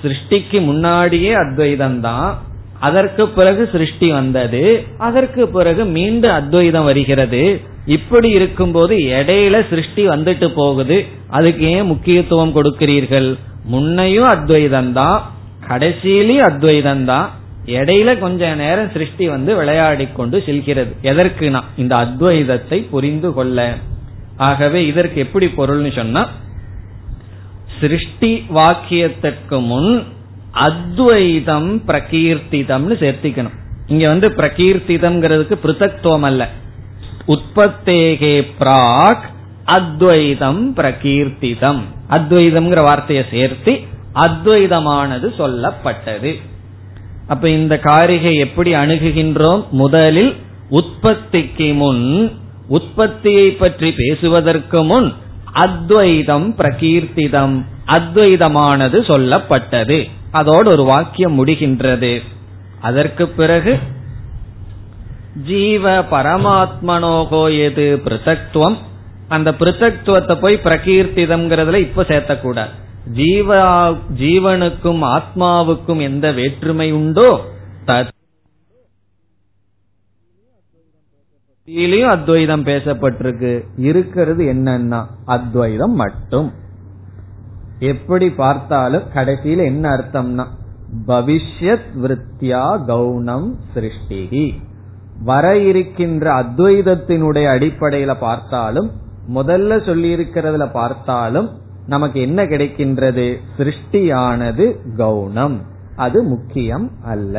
[0.02, 2.40] சிருஷ்டிக்கு முன்னாடியே அத்வைதம் தான்.
[2.80, 4.84] அதற்கு பிறகு சிருஷ்டி வந்தது.
[4.98, 7.60] அதற்கு பிறகு மீண்டும் அத்வைதம் வருகிறது.
[7.86, 11.06] இப்படி இருக்கும்போது இடையில சிருஷ்டி வந்துட்டு போகுது.
[11.28, 13.38] அதுக்கு ஏன் முக்கியத்துவம் கொடுக்கிறீர்கள்?
[13.70, 15.30] முன்னையும் அத்வைதம் தான்
[15.68, 17.30] கடைசியிலயும் அத்வைதம் தான்.
[17.66, 20.96] இடையில கொஞ்ச நேரம் சிருஷ்டி வந்து விளையாடி கொண்டு செல்கிறது.
[21.02, 23.76] எதற்குனா இந்த அத்வைதத்தை புரிந்து கொள்ள.
[24.36, 26.28] ஆகவே இதற்கு எப்படி பொருள்னு சொன்னா
[27.80, 30.04] சிருஷ்டி வாக்கியத்திற்கு முன்
[30.50, 33.58] அத்வைதம் பிரகீர்த்திதம்னு சேர்த்திக்கணும்.
[33.86, 36.48] இங்க வந்து பிரகீர்த்திதம்ங்கிறதுக்கு பிருத்தத்துவம் அல்ல.
[37.28, 39.30] உற்பத்தேகே பிராக்
[39.64, 41.80] அத்வைதம் பிரகீர்த்திதம்.
[42.10, 43.72] அத்வைதம்ங்கிற வார்த்தையை சேர்த்து
[44.14, 46.40] அத்வைதமானது சொல்லப்பட்டது.
[47.26, 49.68] அப்ப இந்த காரிகை எப்படி அணுகுகின்றோம்?
[49.70, 50.36] முதலில்
[50.70, 52.32] உற்பத்திக்கு முன்
[52.68, 55.12] உற்பத்தியை பற்றி பேசுவதற்கு முன்
[55.52, 57.64] அத்வைதம் பிரகீர்த்திதம்.
[57.86, 60.10] அத்வைதமானது சொல்லப்பட்டது.
[60.30, 62.22] அதோடு ஒரு வாக்கியம் முடிகின்றது.
[62.80, 63.78] அதற்கு பிறகு
[65.46, 68.76] ஜீவ பரமாத்மனோகோ எது பிருத்தக்துவம்
[69.28, 72.81] அந்த பிருத்தக்துவத்தை போய் பிரகீர்த்திதம்ங்கிறதுல இப்ப சேர்த்தக்கூடாது.
[73.10, 77.40] ஜீவா ஜீவனுக்கும் ஆத்மாவுக்கும் எந்த வேற்றுமை உண்டோ
[77.86, 78.20] தத்திலையும்
[82.08, 83.64] அத்வைதம் பேசப்பட்டிருக்கு.
[83.76, 86.52] இருக்கிறது என்னன்னா அத்வைதம் மட்டும்.
[87.78, 90.46] எப்படி பார்த்தாலும் கடைசியில என்ன அர்த்தம்னா
[91.06, 94.54] பவிஷ்யத் விருத்தியா கௌனம் சிருஷ்டிகி.
[95.22, 98.90] வர இருக்கின்ற அத்வைதத்தினுடைய அடிப்படையில பார்த்தாலும்
[99.34, 103.25] முதல்ல சொல்லி இருக்கிறதுல பார்த்தாலும் நமக்கு என்ன கிடைக்கின்றது
[103.57, 104.65] சிருஷ்டியானது
[104.97, 105.57] கவுனம்
[105.95, 107.37] அது முக்கியம் அல்ல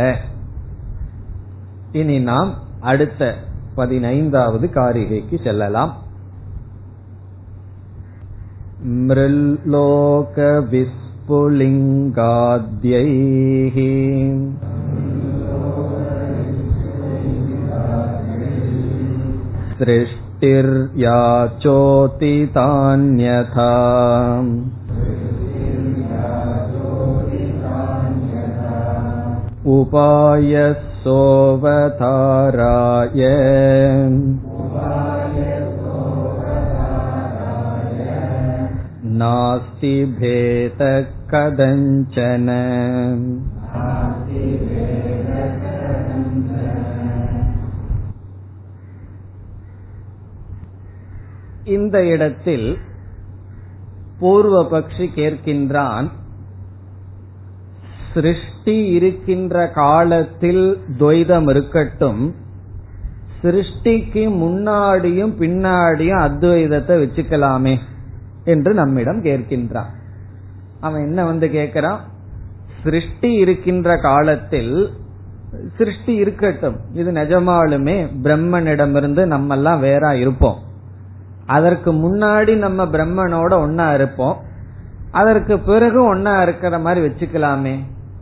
[1.93, 3.23] இனி நாம் அடுத்த
[3.75, 5.93] பதினைந்தாவது காரிகைக்கு செல்லலாம்
[9.09, 10.37] மிருல்லோக
[10.71, 11.39] विस्फुलिङ्गाद्यैः
[20.43, 20.61] सृष्टिर्याचोतितान्यथा
[29.67, 30.99] उपायसोऽवताराय
[39.21, 41.01] नास्ति भेदः
[41.33, 42.47] कदञ्चन
[51.64, 52.78] இந்த இடத்தில்
[54.20, 56.10] பூர்வ பக்ஷி கேட்கின்றான்
[58.14, 62.36] சிருஷ்டி இருக்கின்ற காலத்தில் துவைதம் இருக்கட்டும்
[63.42, 67.78] சிருஷ்டிக்கு முன்னாடியும் பின்னாடியும் அத்வைதத்தை வச்சுக்கலாமே
[68.44, 69.92] என்று நம்மிடம் கேட்கின்றான்.
[70.80, 72.00] அவன் என்ன வந்து கேட்கிறான்?
[72.84, 74.90] சிருஷ்டி இருக்கின்ற காலத்தில்
[75.78, 80.72] சிருஷ்டி இருக்கட்டும் இது நிஜமாலுமே பிரம்மனிடமிருந்து நம்ம எல்லாம் வேற இருப்போம்.
[81.46, 84.38] அதற்கு முன்னாடி நம்ம பிரம்மனோட ஒன்னா இருப்போம்.
[85.12, 87.80] அதற்கு பிறகு ஒன்னா இருக்கிற மாதிரி வச்சுக்கலாமே.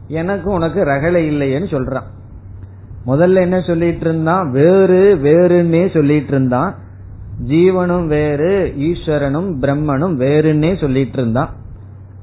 [0.07, 2.03] எனக்கு உனக்கு ரகலை இல்லையேன்னு சொல்றான்.
[3.05, 4.51] முதல்ல என்ன சொல்லிட்டு இருந்தான்?
[4.51, 6.75] வேறு வேறுன்னே சொல்லிட்டு இருந்தான்.
[7.47, 11.49] ஜீவனும் வேறு ஈஸ்வரனும் பிரம்மனும் வேறுன்னே சொல்லிட்டு இருந்தான்.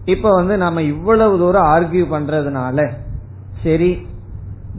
[0.05, 2.91] இப்ப வந்து நம்ம இவ்வளவு தூரம் ஆர்கியூ பண்றதுனால
[3.63, 4.07] சரி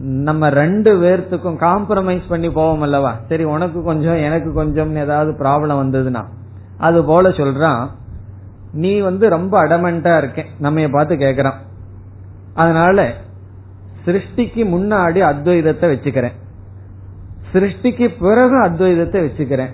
[0.02, 3.20] நம்ம ரெண்டு பேர்த்துக்கும் காம்ப்ரமைஸ் பண்ணி போவோம் அல்லவா?
[3.30, 6.26] சரி உனக்கு கொஞ்சம் எனக்கு கொஞ்சம் ஏதாவது ப்ராப்ளம் வந்ததுன்னா.
[6.78, 7.88] அது போல சொல்றான்
[8.72, 10.46] நீ வந்து ரொம்ப அடமெண்டா இருக்கேன்.
[10.60, 11.54] நம்ம பார்த்து கேக்குறான்.
[12.54, 13.14] அதனால
[14.06, 16.36] சிருஷ்டிக்கு முன்னாடி அத்வைதத்தை வச்சுக்கிறேன்.
[17.54, 19.72] சிருஷ்டிக்கு பிறகு அத்வைதத்தை வச்சுக்கிறேன்.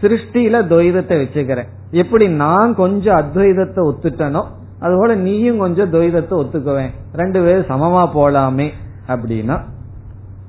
[0.00, 1.68] சிருஷ்டியில துவைதத்தை வச்சுக்கிறேன்.
[1.90, 4.44] எப்படி நான் கொஞ்சம் அத்வைதத்தை ஒத்துட்டனோ
[4.78, 6.90] அதுபோல நீயும் கொஞ்சம் துவைதத்தை ஒத்துக்குவேன்.
[7.12, 8.72] ரெண்டு பேரும் சமமா போலாமே.
[9.08, 9.56] அப்படின்னா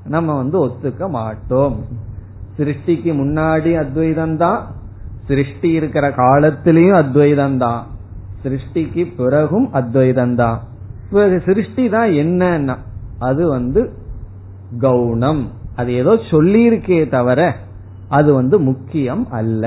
[0.05, 1.75] நம்ம வந்து ஒத்துக்க மாட்டோம்.
[2.57, 4.61] சிருஷ்டிக்கு முன்னாடி அத்வைதம் தான்
[5.27, 7.81] சிருஷ்டி இருக்கிற காலத்திலையும் அத்வைதம் தான்
[8.43, 10.59] சிருஷ்டிக்கு பிறகும் அத்வைதம் தான்
[11.45, 12.75] சிருஷ்டி தான் என்னன்னா
[13.19, 13.81] அது வந்து
[14.81, 15.43] கவுனம்
[15.75, 17.41] அது ஏதோ சொல்லியிருக்கே தவிர
[18.07, 19.65] அது வந்து முக்கியம் அல்ல.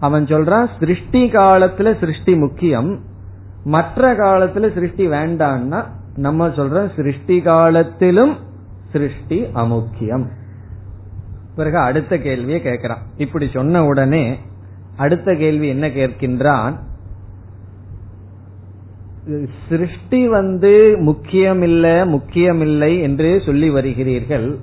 [0.00, 2.90] அவன் சொல்றான் சிருஷ்டி காலத்துல சிருஷ்டி முக்கியம்.
[3.64, 5.80] மற்ற காலத்துல சிருஷ்டி வேண்டான்னா
[6.16, 8.36] நம்ம சொல்றோம் சிருஷ்டி காலத்திலும்
[8.92, 10.26] சிருஷ்டி அமுக்கியம்.
[11.56, 12.98] பிறகு அடுத்த கேள்வியை கேட்கிறான்.
[13.16, 14.38] இப்படி சொன்ன உடனே
[14.96, 16.74] அடுத்த கேள்வி என்ன கேட்கின்றான்?
[19.68, 24.56] சிருஷ்டி வந்து முக்கியமில்லை முக்கியமில்லை என்று சொல்லி வருகிறீர்கள்.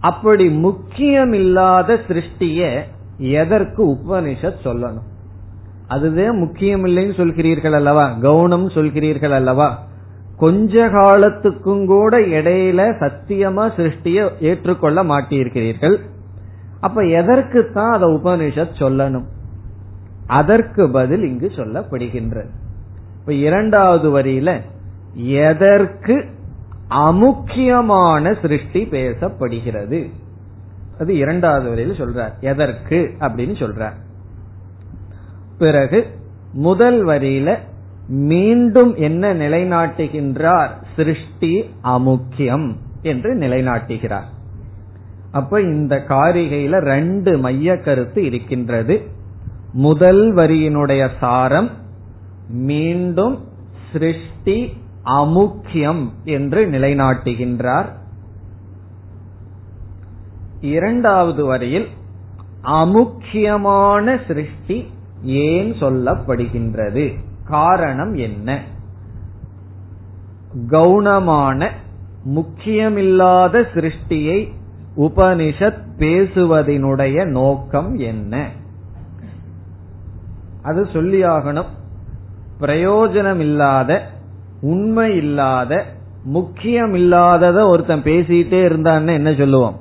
[0.00, 2.80] அப்படி முக்கியமில்லாத சிருஷ்டிய
[3.18, 5.02] எதற்கு உபனிஷத் சொல்லணும்?
[5.88, 8.16] அதுவே முக்கியமில்லைன்னு சொல்கிறீர்கள் அல்லவா?
[8.20, 9.86] கவுனம் சொல்கிறீர்கள் அல்லவா?
[10.38, 16.00] கொஞ்ச காலத்துக்கும் கூட இடையில சத்தியமா சிருஷ்டிய ஏற்றுக்கொள்ள மாட்டியிருக்கிறீர்கள்.
[16.80, 19.24] அப்ப எதற்கு தான் அதை உபனிஷத் சொல்லணும்?
[20.26, 22.48] அதற்கு பதில் இங்கு சொல்லப்படுகின்றது.
[23.20, 24.60] இப்ப இரண்டாவது வரியில
[25.14, 26.24] எதற்கு
[26.90, 30.10] அமுக்கியமான சிருஷ்டி பேசப்படுகிறது?
[31.00, 32.32] அது இரண்டாவது வரையில சொல்றார்.
[32.40, 33.96] எதற்கு அப்படின்னு சொல்றார்.
[35.58, 36.06] பிறகு
[36.52, 37.58] முதல் வரியில
[38.08, 40.70] மீண்டும் என்ன நிலைநாட்டுகின்றார்?
[40.96, 44.26] சிருஷ்டி அமுக்கியம் என்று நிலைநாட்டுகிறார்.
[45.32, 49.02] அப்ப இந்த காரிகையில ரெண்டு மைய கருத்து இருக்கின்றது.
[49.72, 51.70] முதல் வரியினுடைய சாரம்
[52.48, 53.44] மீண்டும்
[53.92, 57.86] சிருஷ்டி அமுக்கியம் என்று நிலைநாட்டுகின்றார்.
[60.60, 61.86] இரண்டாவது வரியில்
[62.62, 64.86] அமுக்கியமான சிருஷ்டி
[65.22, 67.26] ஏன் சொல்லப்படுகின்றது?
[67.48, 68.62] காரணம் என்ன?
[70.66, 71.68] கவுனமான
[72.24, 74.52] முக்கியமில்லாத சிருஷ்டியை
[74.96, 78.48] உபனிஷத் பேசுவதனுடைய நோக்கம் என்ன?
[80.62, 81.70] அது சொல்லியாகணும்.
[82.60, 84.10] பிரயோஜனம் இல்லாத
[84.60, 85.84] உண்மை இல்லாத
[86.24, 89.80] முக்கியம் இல்லாதத ஒருத்தன் பேசிட்டே இருந்தான்னு என்ன சொல்லுவோம்?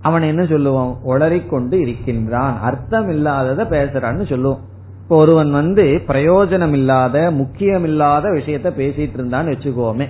[0.00, 0.96] அவன் என்ன சொல்லுவான்?
[1.06, 2.60] உளறிக்கொண்டு இருக்கின்றான்.
[2.60, 4.68] அர்த்தம் இல்லாதத பேசுறான்னு சொல்லுவோம்.
[5.10, 10.08] இப்போ ஒருவன் வந்து பிரயோஜனம் இல்லாத முக்கியமில்லாத விஷயத்த பேசிட்டு இருந்தான்னு வச்சுக்கோமே.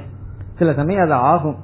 [0.58, 1.56] சில சமயம் அது ஆகும்.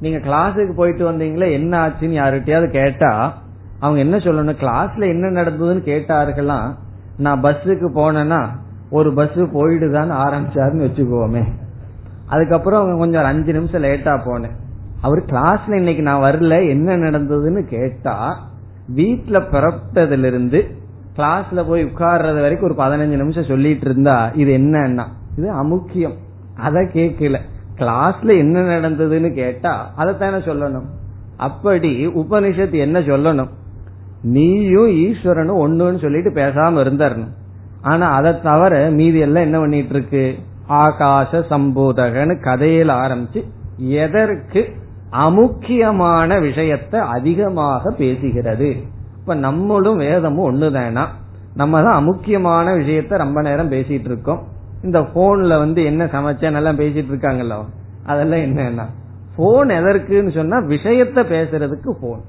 [0.00, 3.38] நீங்க கிளாஸுக்கு போயிட்டு வந்தீங்களே என்ன ஆச்சுன்னு யாருகிட்டயாவது கேட்டா
[3.78, 4.56] அவங்க என்ன சொல்லணும்?
[4.56, 6.74] கிளாஸ்ல என்ன நடந்ததுன்னு கேட்டார்களாம்
[7.16, 8.46] நான் பஸ்ஸுக்கு போனேன்னா
[8.90, 11.44] ஒரு பஸ் போயிடுதான்னு ஆரம்பிச்சாருன்னு வச்சுக்கோமே.
[12.26, 14.56] அதுக்கப்புறம் அவங்க கொஞ்சம் அஞ்சு நிமிஷம் லேட்டா போனேன்.
[15.00, 18.48] அவர் கிளாஸ்ல இன்னைக்கு நான் வரல என்ன நடந்ததுன்னு கேட்டா
[18.96, 20.82] வீட்டுல பிறப்பதிலிருந்து
[21.16, 25.04] கிளாஸ்ல போய் உட்கார்றது வரைக்கும் ஒரு பதினஞ்சு நிமிஷம் சொல்லிட்டு இருந்தா இது என்னன்னா?
[25.36, 26.14] இது அமுக்கியம்.
[26.56, 27.38] அதை கேட்கல.
[27.78, 30.84] கிளாஸ்ல என்ன நடந்ததுன்னு கேட்டா அதைத்தானே சொல்லணும்.
[31.36, 33.48] அப்படி உபனிஷத்து என்ன சொல்லணும்?
[34.22, 37.32] நீயும் ஈஸ்வரனும் ஒண்ணுன்னு சொல்லிட்டு பேசாம இருந்தரணும்.
[37.80, 40.38] ஆனா அதை தவிர மீதி எல்லாம் என்ன பண்ணிட்டு இருக்கு
[40.68, 43.44] ஆகாச சம்போதகன்னு கதையில ஆரம்பிச்சு
[43.76, 44.68] எதற்கு?
[45.12, 48.82] அமுக்கியமான விஷயத்தை அதிகமாக பேசுகிறது.
[49.24, 51.04] இப்ப நம்மளும் வேதமும் ஒண்ணுதானா?
[51.54, 54.40] நம்ம தான் அமுக்கியமான விஷயத்த ரொம்ப நேரம் பேசிட்டு இருக்கோம்
[54.82, 57.56] இந்த போன்ல வந்து என்ன சமைச்சேன் எல்லாம் பேசிட்டு இருக்காங்கல்ல
[58.04, 58.84] அதெல்லாம் என்னன்னா
[59.36, 62.20] போன் எதற்குன்னு சொன்னா விஷயத்த பேசுறதுக்கு போன்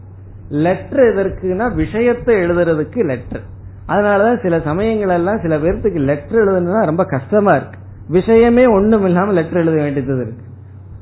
[0.49, 3.43] லெட்டர் எதற்குனா விஷயத்த எழுதுறதுக்கு லெட்டர்
[3.87, 7.79] அதனாலதான் சில சமயங்கள் எல்லாம் சில பேர்த்துக்கு லெட்டர் எழுதுனா ரொம்ப கஷ்டமா இருக்கு.
[8.07, 10.45] விஷயமே ஒண்ணும் இல்லாம லெட்டர் எழுத வேண்டியது இருக்கு.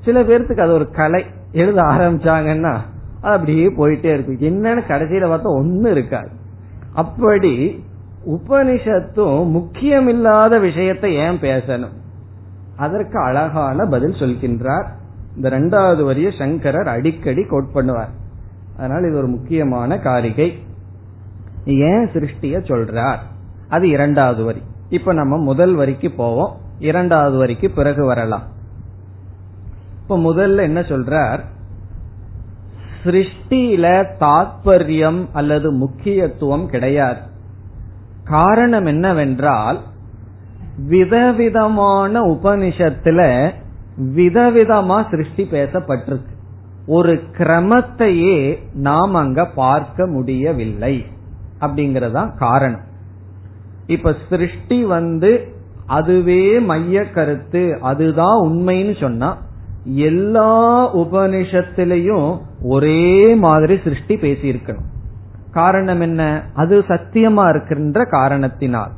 [0.06, 1.26] சில பேர்த்துக்கு அது ஒரு கலை.
[1.52, 2.74] எழுத ஆரம்பிச்சாங்கன்னா
[3.24, 6.30] அப்படியே போயிட்டே இருக்கும் என்னன்னு கடைசியில பார்த்தா ஒண்ணு இருக்காது.
[6.94, 7.84] அப்படி
[8.28, 11.94] உபனிஷத்தும் முக்கியமில்லாத விஷயத்தை ஏன் பேசணும்?
[12.76, 14.86] அதற்கு அழகான பதில் சொல்கின்றார்.
[15.36, 18.10] இந்த ரெண்டாவது வரிய சங்கரர் அடிக்கடி கோட் பண்ணுவார்.
[18.78, 20.58] அதனால் இது ஒரு முக்கியமான காரிகை.
[21.66, 23.18] ஏன் சிருஷ்டிய சொல்றார்?
[23.70, 24.62] அது இரண்டாவது வரி.
[24.90, 26.58] இப்ப நம்ம முதல் வரிக்கு போவோம்.
[26.80, 28.44] இரண்டாவது வரிக்கு பிறகு வரலாம்.
[30.02, 31.40] இப்ப முதல்ல என்ன சொல்றார்?
[33.04, 37.20] சிருஷ்டியில தாத்பரியம் அல்லது முக்கியத்துவம் கிடையாது.
[38.24, 39.80] காரணம் என்னவென்றால்
[40.88, 43.52] விதவிதமான உபனிஷத்துல
[44.16, 46.32] விதவிதமா சிருஷ்டி பேசப்பட்டிருக்கு.
[46.88, 51.06] ஒரு கிரமத்தையே நாம் அங்க பார்க்க முடியவில்லை
[51.60, 52.92] அப்படிங்கறதா காரணம்.
[53.88, 55.54] இப்ப சிருஷ்டி வந்து
[55.86, 59.38] அதுவே மைய கருத்து அதுதான் உண்மைன்னு சொன்னா
[59.84, 64.92] எல்லா உபனிஷத்திலையும் ஒரே மாதிரி சிருஷ்டி பேசியிருக்கணும்.
[65.52, 66.44] காரணம் என்ன?
[66.54, 68.92] அது சத்தியமா இருக்கின்ற காரணத்தினால்.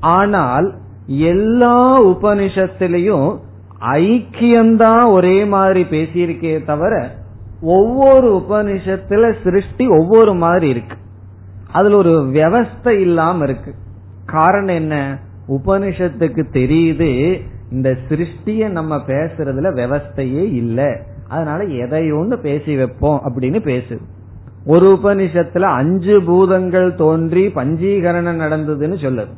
[0.00, 0.74] ஆனால்
[1.06, 3.38] எல்லா உபனிஷத்திலையும்
[3.80, 7.10] ஐக்கியம்தான் ஒரே மாதிரி பேசியிருக்கே தவிர
[7.60, 10.96] ஒவ்வொரு உபனிஷத்துல சிருஷ்டி ஒவ்வொரு மாதிரி இருக்கு.
[11.72, 13.74] அதுல ஒரு விவஸ்தை இல்லாம இருக்கு.
[14.26, 15.18] காரணம் என்ன?
[15.48, 17.40] உபனிஷத்துக்கு தெரியுது
[17.74, 20.96] இந்த சிருஷ்டிய நம்ம பேசுறதுல விவஸ்தையே இல்லை.
[21.28, 24.00] அதனால எதையோன்னு பேசி வைப்போம் அப்படின்னு பேசுது.
[24.66, 29.28] ஒரு உபனிஷத்துல அஞ்சு பூதங்கள் தோன்றி பஞ்சீகரணம் நடந்ததுன்னு சொல்லுது.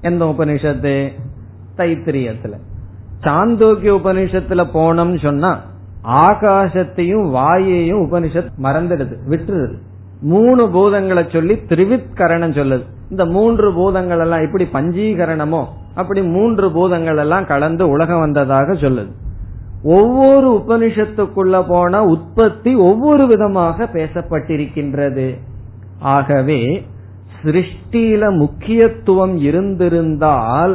[0.00, 1.08] எந்த உபனிஷத்து?
[1.76, 2.52] தைத்திரியத்துல.
[3.20, 5.60] சாந்தோக்கிய உபனிஷத்துல போனோம்னு சொன்னா
[6.04, 9.74] ஆகாசத்தையும் வாயையும் உபனிஷத் மறந்துடுது விட்டுருது.
[10.20, 12.82] மூணு பூதங்களை சொல்லி திரிவித்கரணம் சொல்லுது.
[13.10, 15.64] இந்த மூன்று பூதங்கள் எல்லாம் இப்படி பஞ்சீகரணமோ
[15.96, 19.12] அப்படி மூன்று பூதங்கள் எல்லாம் கலந்து உலகம் வந்ததாக சொல்லுது.
[19.82, 25.28] ஒவ்வொரு உபனிஷத்துக்குள்ள போன உற்பத்தி ஒவ்வொரு விதமாக பேசப்பட்டிருக்கின்றது.
[25.98, 26.60] ஆகவே
[27.42, 30.74] சிருஷ்டியில முக்கியத்துவம் இருந்திருந்தால்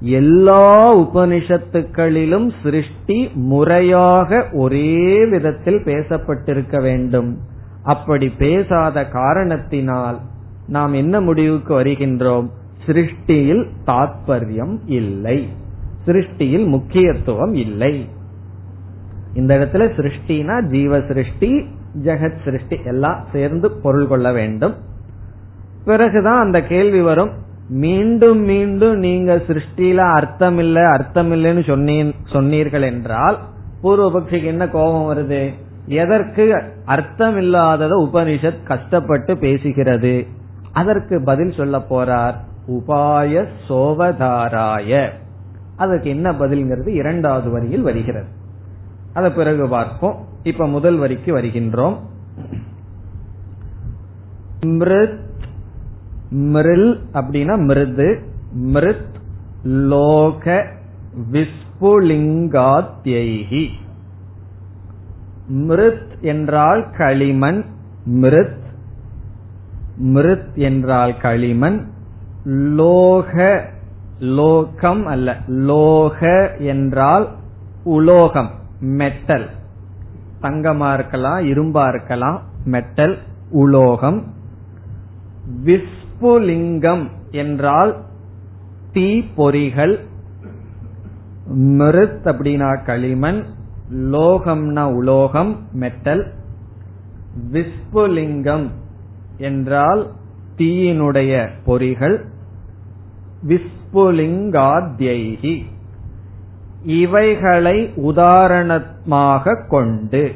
[0.00, 7.30] எல்லா உபனிஷத்துக்களிலும் சிருஷ்டி முறையாக ஒரே விதத்தில் பேசப்பட்டிருக்க வேண்டும்.
[7.84, 10.18] அப்படி பேசாத காரணத்தினால்
[10.68, 12.48] நாம் என்ன முடிவுக்கு வருகின்றோம்?
[12.86, 15.48] சிருஷ்டியில் தாத்பரியம் இல்லை.
[16.06, 18.08] சிருஷ்டியில் முக்கியத்துவம் இல்லை.
[19.34, 21.64] இந்த இடத்துல சிருஷ்டினா ஜீவ சிருஷ்டி
[22.04, 24.74] ஜெகத் சிருஷ்டி எல்லாம் சேர்ந்து பொருள் கொள்ள வேண்டும்.
[25.84, 27.30] பிறகுதான் அந்த கேள்வி வரும்.
[27.68, 33.38] மீண்டும் மீண்டும் நீங்க சிருஷ்டியில அர்த்தம் இல்ல அர்த்தம் இல்லைன்னு சொன்னீர்கள் என்றால்
[33.82, 35.52] பூர்வபக்ஷிக்கு என்ன கோபம் வருது?
[35.86, 40.26] எதற்கு அர்த்தம் இல்லாதத உபனிஷத் கஷ்டப்பட்டு பேசுகிறது?
[40.72, 42.34] அதற்கு பதில் சொல்ல போறார்.
[42.68, 45.10] உபாய சோவதாராய.
[45.76, 48.26] அதற்கு என்ன பதில்ங்கிறது இரண்டாவது வரியில் வருகிறது.
[49.12, 50.26] அதை பிறகு பார்ப்போம்.
[50.42, 51.96] இப்ப முதல் வரிக்கு வருகின்றோம்.
[54.66, 55.32] மிருத்
[56.30, 59.14] மிருல் அப்படின்னா மிருது மிருத்
[59.64, 60.66] லோக
[61.32, 63.68] விஸ்புலிங்காத்யி
[65.48, 67.64] மிருத் என்றால் களிமண்
[68.04, 68.62] மிருத்
[70.04, 71.92] மிருத் என்றால் களிமண்
[72.44, 73.64] லோக
[74.18, 75.36] லோகம் அல்ல.
[75.46, 77.28] லோக என்றால்
[77.84, 79.50] உலோகம் மெட்டல்.
[80.42, 83.18] தங்கமா இருக்கலாம் இரும்பா இருக்கலாம் மெட்டல்
[83.50, 84.22] உலோகம்.
[85.64, 87.96] விஸ்புலிங்கம் என்றால்
[88.92, 90.00] தீ பொறிகள்.
[91.54, 93.44] மிருத் அப்படின்னா களிமண்
[93.92, 96.32] லோகம்னா உலோகம் மெட்டல்.
[97.52, 98.70] விஸ்புலிங்கம்
[99.38, 100.10] என்றால்
[100.56, 102.32] தீயினுடைய பொறிகள்.
[103.48, 105.64] விஸ்புலிங்காத்யைகி
[106.84, 110.34] இவைகளை உதாரணமாக கொண்டு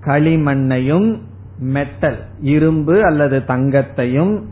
[0.00, 1.18] களிமண்ணையும்
[1.58, 4.44] மெட்டல் இரும்பு அல்லது தங்கத்தையும்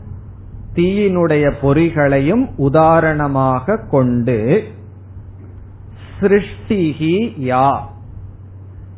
[0.75, 4.63] தீயினுடைய பொறிகளையும் உதாரணமாக கொண்டு
[6.19, 7.79] சிருஷ்டிகி யா.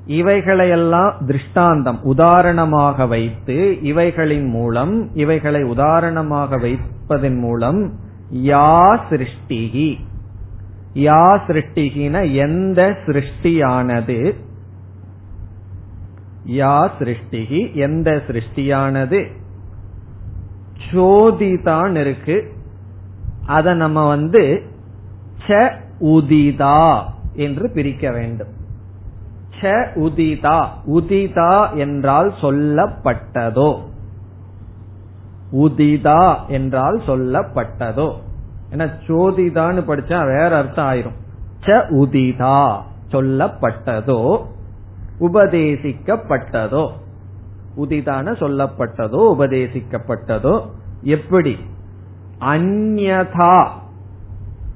[0.08, 7.93] இவைகளையெல்லாம் திருஷ்டாந்தம் உதாரணமாக வைத்து இவைகளின் மூலம் இவைகளை உதாரணமாக வைத்து கேட்பதன் மூலம்
[8.34, 9.99] யா சிருஷ்டிகி.
[10.93, 14.34] யா சிருஷ்டிகின எந்த சிருஷ்டியானது?
[16.47, 19.32] யா சிருஷ்டிகி எந்த சிருஷ்டியானது?
[20.91, 22.51] சோதிதான் இருக்கு.
[23.45, 24.64] அத நம்ம வந்து
[25.47, 27.03] ச உதிதா
[27.34, 28.53] என்று பிரிக்க வேண்டும்.
[29.62, 29.64] ச
[29.95, 30.68] உதிதா.
[30.86, 33.93] உதிதா என்றால் சொல்லப்பட்டதோ.
[35.52, 38.14] உதிதா என்றால் சொல்லப்பட்டதோ.
[38.72, 41.18] ஏன்னா சோதிதான்னு படிச்சா வேற அர்த்தம் ஆயிரும்.
[41.62, 42.82] ச உதிதா
[43.12, 44.46] சொல்லப்பட்டதோ
[45.20, 46.91] உபதேசிக்கப்பட்டதோ.
[47.78, 50.62] உதிதான சொல்லப்பட்டதோ உபதேசிக்கப்பட்டதோ.
[51.02, 51.58] எப்படி?
[52.39, 53.68] அந்யதா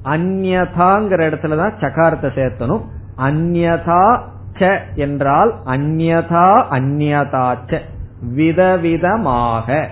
[0.03, 2.81] அந்யதாங்கிற இடத்துலதான் சகாரத்தை சேர்த்தனும்
[3.17, 4.21] அந்யதா
[4.53, 7.81] ச என்றால் அந்யதா ச
[8.35, 9.87] விதவிதமாக.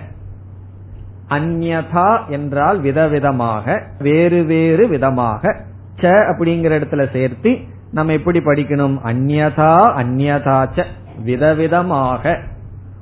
[1.30, 5.56] அந்யதா என்றால் விதவிதமாக வேறு வேறு விதமாக.
[6.00, 7.58] ச அப்படிங்கிற இடத்துல சேர்த்து
[7.90, 8.96] நம்ம எப்படி படிக்கணும்?
[9.04, 10.84] அந்யதா அந்யதாச்ச
[11.24, 12.40] விதவிதமாக.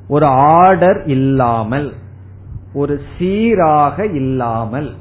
[0.08, 1.92] ஒரு ஆர்டர் இல்லாமல்
[2.72, 4.94] ஒரு சீராக இல்லாமல்.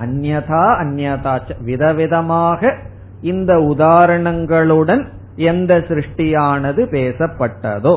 [0.00, 2.76] அந்யதா அந்யதாச்ச விதவிதமாக
[3.20, 7.94] இந்த உதாரணங்களுடன் எந்த சிருஷ்டியானது பேசப்பட்டதோ.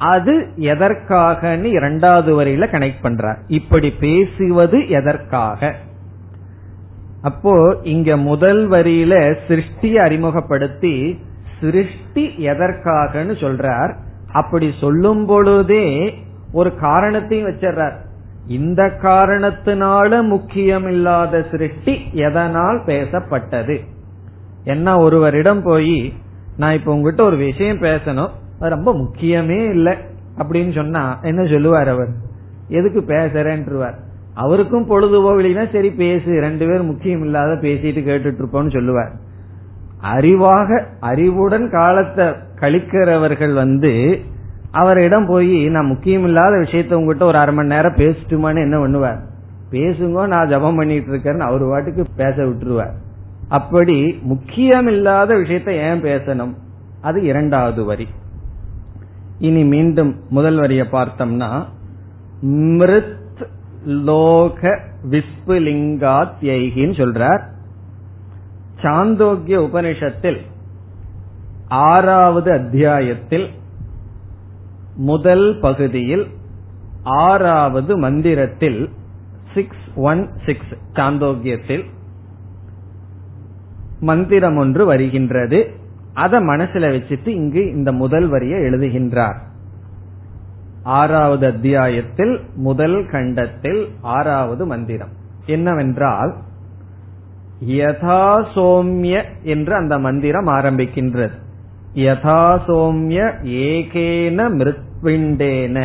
[0.00, 3.36] அது எதற்காகன்னு இரண்டாவது வரியில கனெக்ட் பண்றார்.
[3.46, 5.74] இப்படி பேசுவது எதற்காக?
[7.22, 11.18] அப்போ இங்க முதல் வரியில சிருஷ்டியை அறிமுகப்படுத்தி
[11.60, 13.94] சிருஷ்டி எதற்காகன்னு சொல்றார்.
[14.32, 16.14] அப்படி சொல்லும் பொழுதே
[16.52, 17.96] ஒரு காரணத்தையும் வச்சிடுறார்.
[18.46, 23.78] இந்த காரணத்தினால முக்கியம் இல்லாத சிருஷ்டி எதனால் பேசப்பட்டது?
[24.64, 26.14] என்ன ஒருவரிடம் போய்
[26.56, 28.30] நான் இப்ப உங்ககிட்ட ஒரு விஷயம் பேசணும்.
[28.68, 29.94] ரொம்ப முக்கியமே இல்லை.
[30.38, 32.08] அப்படின்னு சொன்னா என்ன சொல்லுவார் அவர்?
[32.68, 33.94] எதுக்கு பேசுறேன்ருவார்
[34.34, 36.40] அவருக்கும் பொழுதுபோகலினா சரி பேசு.
[36.40, 39.12] ரெண்டு பேரும் முக்கியம் இல்லாத பேசிட்டு கேட்டுட்டு இருப்போம்னு சொல்லுவார்.
[40.02, 42.24] அறிவாக அறிவுடன் காலத்தை
[42.60, 44.18] கழிக்கிறவர்கள் வந்து
[44.70, 49.18] அவரிடம் போய் நான் முக்கியம் இல்லாத விஷயத்த உங்ககிட்ட ஒரு அரை மணி நேரம் பேசிட்டுமான்னு என்ன பண்ணுவார்?
[49.70, 52.92] பேசுங்க நான் ஜபம் பண்ணிட்டு இருக்கேன்னு அவர் வாட்டுக்கு பேச விட்டுருவார்.
[53.48, 56.54] அப்படி முக்கியம் இல்லாத விஷயத்த ஏன் பேசணும்?
[57.00, 58.08] அது இரண்டாவது வரி.
[59.40, 61.64] இனி மீண்டும் முதல் வரிய பார்த்தோம்னா
[62.40, 63.46] மிருத்
[63.84, 64.78] லோக
[65.10, 67.42] விஸ்புலிங்காத்யைகின்னு சொல்றார்.
[68.82, 70.40] சாந்தோக்கிய உபனிஷத்தில்
[71.68, 73.50] ஆறாவது அத்தியாயத்தில்
[74.96, 76.26] முதல் பகுதியில்
[77.02, 78.90] ஆறாவது மந்திரத்தில்
[79.54, 81.84] சிக்ஸ் ஒன் சிக்ஸ் சாந்தோக்கியத்தில்
[84.00, 85.79] மந்திரம் ஒன்று வருகின்றது.
[86.20, 89.38] அதை மனசுல வச்சுட்டு இங்கு இந்த முதல் வரியை எழுதுகின்றார்.
[90.82, 92.34] ஆறாவது அத்தியாயத்தில்
[92.66, 93.80] முதல் கண்டத்தில்
[94.16, 95.12] ஆறாவது மந்திரம்.
[95.46, 96.32] என்னவென்றால்
[97.68, 98.22] யதா
[98.54, 101.36] சோம்ய என்று அந்த மந்திரம் ஆரம்பிக்கின்றது.
[101.94, 103.20] யதா சோம்ய
[103.64, 105.78] ஏகேன மிருத்விண்டேன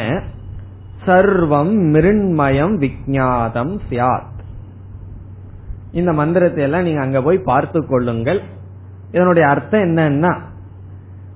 [1.06, 4.34] சர்வம் மிருண்மயம் விஜாதம் சியாத்
[5.92, 8.42] இந்த மந்திரத்தை எல்லாம் நீங்க அங்க போய் பார்த்து கொள்ளுங்கள்.
[9.16, 10.34] இதனுடைய அர்த்தம் என்னன்னா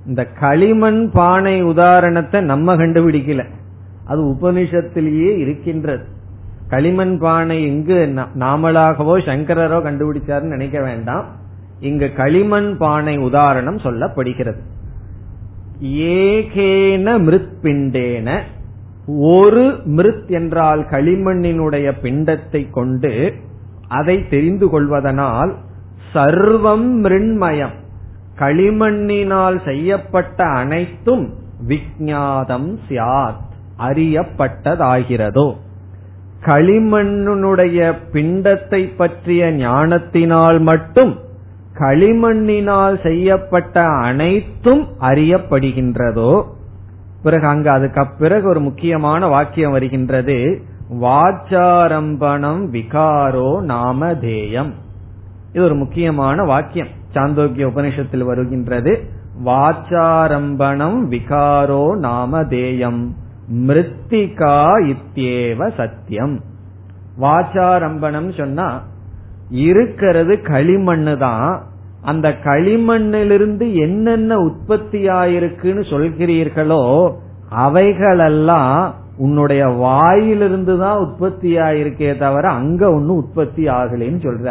[0.05, 3.43] இந்த களிமண் பானை உதாரணத்தை நம்ம கண்டுபிடிக்கல.
[4.05, 6.05] அது உபனிஷத்திலேயே இருக்கின்றது.
[6.67, 7.99] களிமண் பானை எங்கு
[8.39, 11.25] நாமளாகவோ சங்கரரோ கண்டுபிடிச்சாருன்னு நினைக்க வேண்டாம்.
[11.79, 14.61] இங்கு களிமண் பானை உதாரணம் சொல்லப்படுகிறது.
[16.13, 18.29] ஏகேன மிருத்பிண்டேன
[19.31, 23.13] ஒரு மிருத் என்றால் களிமண்ணினுடைய பிண்டத்தை கொண்டு
[23.87, 25.51] அதை தெரிந்து கொள்வதனால்
[26.13, 27.73] சர்வம் மிருண்மயம்.
[28.39, 31.33] களிமண்ணினால் செய்யப்பட்ட அனைத்தும்
[31.67, 33.47] விஜாதம் சியாத்.
[33.79, 35.55] அறியப்பட்டதாகிறதோ.
[36.45, 41.19] களிமண்ணுடைய பிண்டத்தை பற்றிய ஞானத்தினால் மட்டும்
[41.79, 46.43] களிமண்ணினால் செய்யப்பட்ட அனைத்தும் அறியப்படுகின்றதோ.
[47.23, 50.61] பிறகு அங்கு அதுக்கு பிறகு ஒரு முக்கியமான வாக்கியம் வருகின்றது.
[51.01, 54.73] வாச்சாரம்பணம் விகாரோ நாமதேயம்.
[55.59, 56.91] இது ஒரு முக்கியமான வாக்கியம்.
[57.13, 58.91] சாந்தோக்கிய உபனிஷத்தில் வருகின்றது
[59.47, 63.01] வாச்சாரம்பணம் விகாரோ நாமதேயம்
[63.67, 64.59] மிருத்திகா
[64.91, 66.35] இத்தியேவ சத்தியம்.
[67.23, 68.67] வாச்சாரம்பணம் சொன்னா
[69.65, 71.51] இருக்கிறது களிமண்ணு தான்.
[72.11, 76.83] அந்த களிமண்ணிலிருந்து என்னென்ன உற்பத்தியாயிருக்குன்னு சொல்கிறீர்களோ
[77.65, 78.79] அவைகளெல்லாம்
[79.25, 84.49] உன்னுடைய வாயிலிருந்து தான் உற்பத்தி ஆயிருக்கே தவிர அங்க ஒன்னும் உற்பத்தி ஆகலைன்னு சொல்ற.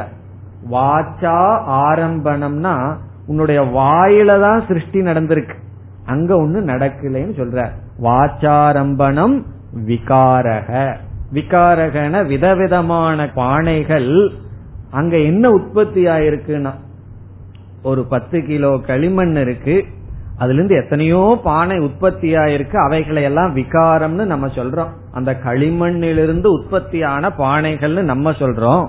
[0.71, 2.97] வாச்சா ஆரம்பணம்னா
[3.27, 5.55] உன்னுடைய வாயில தான் சிருஷ்டி நடந்திருக்கு.
[6.07, 7.69] அங்க ஒண்ணு நடக்கலைன்னு சொல்ற.
[8.03, 9.43] வாச்சாரம்பணம்
[9.87, 10.95] விகாரக.
[11.33, 14.29] விகாரகன விதவிதமான பானைகள்
[14.91, 16.71] அங்க என்ன உற்பத்தி ஆயிருக்குன்னா
[17.83, 19.85] ஒரு பத்து கிலோ களிமண் இருக்கு.
[20.39, 22.77] அதுல இருந்து எத்தனையோ பானை உற்பத்தி ஆயிருக்கு.
[22.77, 24.89] அவைகளை எல்லாம் விகாரம்னு நம்ம சொல்றோம்.
[25.13, 28.89] அந்த களிமண்ணிலிருந்து உற்பத்தியான பானைகள்னு நம்ம சொல்றோம்.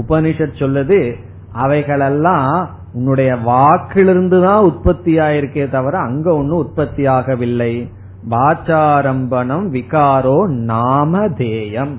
[0.00, 1.14] உபனிஷத் சொல்லுது
[1.52, 7.90] அவைகளெல்லாம் உன்னுடைய வாக்கிலிருந்து தான் உற்பத்தி ஆயிருக்கே தவிர அங்க ஒன்னும் உற்பத்தி ஆகவில்லை
[8.30, 11.94] வாச்சாரம்பணம் விகாரோ நாமதேயம்.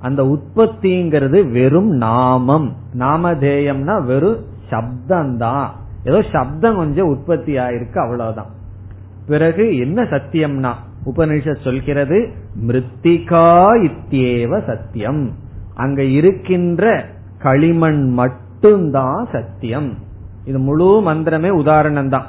[0.00, 2.76] அந்த உற்பத்திங்கிறது வெறும் நாமம்.
[2.98, 5.66] நாமதேயம்னா வெறும் சப்தம்தான்
[6.04, 8.50] ஏதோ சப்தம் கொஞ்சம் உற்பத்தி ஆயிருக்கு அவ்வளவுதான்.
[9.26, 10.72] பிறகு என்ன சத்தியம்னா
[11.06, 12.32] உபனிஷத் சொல்கிறது
[12.66, 15.30] மிருத்திகா இத்தியேவ சத்தியம்.
[15.74, 19.94] அங்க இருக்கின்ற களிமண் மட்டும்தான் சத்தியம்.
[20.44, 22.26] இது முழு மந்திரமே உதாரணம் தான்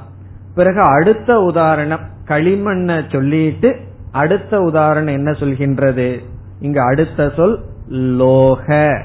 [0.55, 3.75] பிறகு அடுத்த உதாரணம் களிமண்ண சொல்லிட்டு
[4.11, 6.19] அடுத்த உதாரணம் என்ன சொல்கின்றது?
[6.59, 8.97] இங்க அடுத்த சொல் லோக.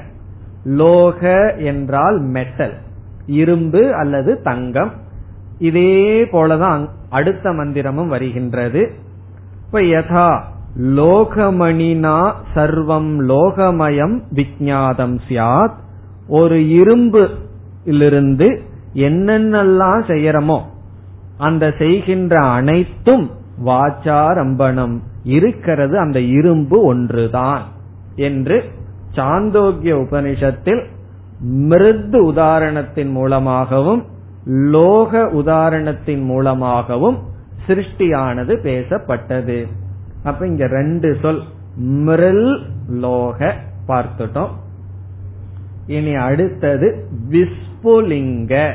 [0.63, 2.73] லோக என்றால் மெட்டல்
[3.25, 4.91] இரும்பு அல்லது தங்கம்.
[5.57, 8.91] இதே போலதான் அடுத்த மந்திரமும் வருகின்றது.
[9.65, 10.41] இப்ப யதா
[10.79, 15.81] லோகமணினா சர்வம் லோகமயம் விஜாதம் சியாத்
[16.27, 18.47] ஒரு இரும்புலிருந்து
[18.93, 20.61] என்னென்னலாம் செய்யறமோ
[21.37, 23.31] அந்த செய்கின்ற அனைத்தும்
[23.65, 24.99] வாச்சாரம்பணம்.
[25.23, 27.61] இருக்கிறது அந்த இரும்பு ஒன்றுதான்
[28.15, 28.63] என்று
[29.15, 30.85] சாந்தோக்கிய உபனிஷத்தில்
[31.39, 34.05] மிருது உதாரணத்தின் மூலமாகவும்
[34.45, 37.17] லோக உதாரணத்தின் மூலமாகவும்
[37.67, 39.67] சிருஷ்டியானது பேசப்பட்டது.
[40.23, 41.41] அப்ப இங்க ரெண்டு சொல்
[41.75, 43.55] மிருல் லோக
[43.87, 44.49] பார்த்துட்டோம்.
[45.85, 48.73] இனி அடுத்தது விஸ்புலிங்க.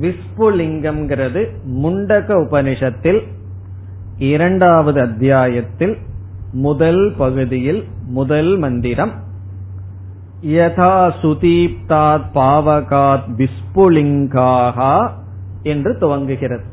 [0.00, 1.50] விஸ்புலிங்கம்ங்கிறது
[1.82, 3.26] முண்டக உபனிஷத்தில்
[4.16, 5.98] இரண்டாவது அத்தியாயத்தில்
[6.50, 9.12] முதல் பகுதியில் முதல் மந்திரம்.
[10.42, 15.10] யதா சுதீப்தாத் பாவகாத் விஸ்புலிங்காகா
[15.62, 16.64] என்று துவங்குகிறது.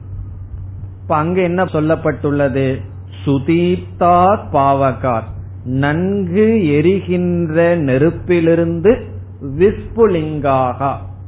[1.02, 2.82] இப்ப அங்க என்ன சொல்லப்பட்டுள்ளது?
[3.26, 5.38] சுதீப்தாத் பாவகாத்.
[5.78, 8.92] நன்கு எரிகின்ற நெருப்பிலிருந்து
[9.60, 10.80] விஸ்புலிங்காக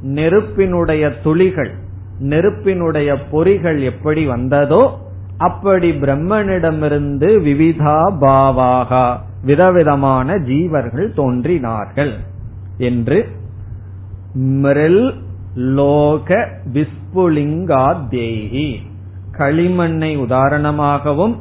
[0.02, 1.72] நெருப்பினுடைய துளிகள்
[2.20, 4.84] நெருப்பினுடைய பொறிகள் எப்படி வந்ததோ
[5.38, 9.06] அப்படி பிரம்மனிடமிருந்து விவிதா பாவாகா
[9.42, 12.14] விதவிதமான ஜீவர்கள் தோன்றினார்கள்
[12.78, 13.20] என்று
[14.64, 15.04] மிரல்
[15.56, 16.30] லோக
[16.74, 18.68] விஸ்புலிங்காத்யேகி.
[19.38, 21.36] களிமண்ணை உதாரணமாகவும்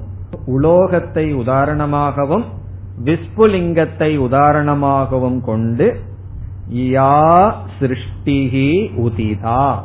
[0.46, 2.46] உலோகத்தை உதாரணமாகவும்
[3.04, 6.00] விஸ்புலிங்கத்தை உதாரணமாகவும் கொண்டு
[6.74, 9.82] யா சிருஷ்டிகி உதிதா.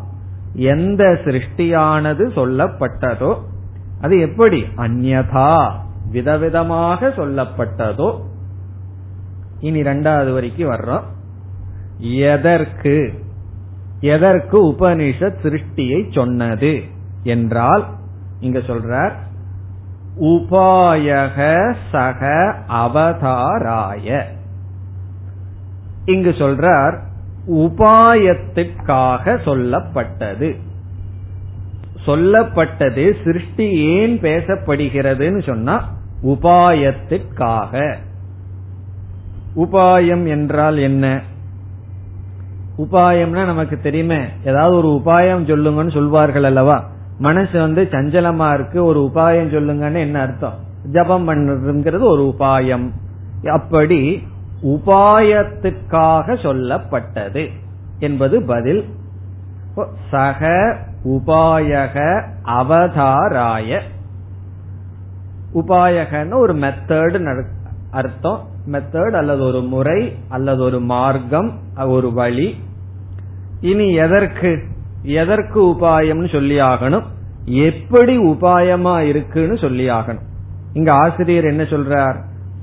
[0.53, 3.37] எந்த சிருஷ்டியானது சொல்லப்பட்டதோ
[4.01, 4.61] அது எப்படி?
[4.61, 5.71] அந்யதா
[6.11, 8.21] விதவிதமாக சொல்லப்பட்டதோ.
[9.59, 11.03] இனி ரெண்டாவது வரைக்கும் வர்றோம்.
[11.97, 13.23] எதற்கு?
[13.99, 16.81] எதற்கு உபனிஷத் சிருஷ்டியை சொன்னது?
[17.23, 17.85] என்றால்
[18.39, 19.13] இங்க சொல்றார்
[20.21, 24.23] உபாயக சக அவதாராய.
[26.05, 26.99] இங்கு சொல்றார்
[27.51, 30.55] உபாயத்திற்காக சொல்லப்பட்டது.
[32.05, 35.91] சொல்லப்பட்டது சிருஷ்டி ஏன் பேசப்படுகிறதுன்னு சொன்னா
[36.23, 37.95] உபாயத்திற்காக.
[39.55, 41.21] உபாயம் என்றால் என்ன?
[42.77, 46.93] உபாயம்னா நமக்கு தெரியுமே ஏதாவது ஒரு உபாயம் சொல்லுங்கன்னு சொல்வார்கள் அல்லவா?
[47.17, 50.53] மனசு வந்து சஞ்சலமா இருக்கு ஒரு உபாயம் சொல்லுங்கன்னு என்ன அர்த்தம்?
[50.91, 52.89] ஜபம் பண்ணுறதுங்கிறது ஒரு உபாயம்.
[53.51, 54.27] அப்படி
[54.63, 57.49] உபாயத்துக்காக சொல்லப்பட்டது
[57.99, 58.85] என்பது பதில்.
[60.11, 60.47] சக
[61.03, 63.79] உபாயக அவதாராய.
[65.53, 67.45] உபாயகன்னு ஒரு மெத்தட்
[67.91, 68.47] அர்த்தம்.
[68.71, 72.55] மெத்தட் அல்லது ஒரு முறை அல்லது ஒரு மார்க்கம் ஒரு வழி.
[73.59, 74.63] இனி எதற்கு
[75.05, 77.03] எதற்கு உபாயம்னு சொல்லி ஆகணும்.
[77.45, 80.23] எப்படி உபாயமா இருக்குன்னு சொல்லி ஆகணும்.
[80.73, 82.15] இங்க ஆசிரியர் என்ன சொல்றார்?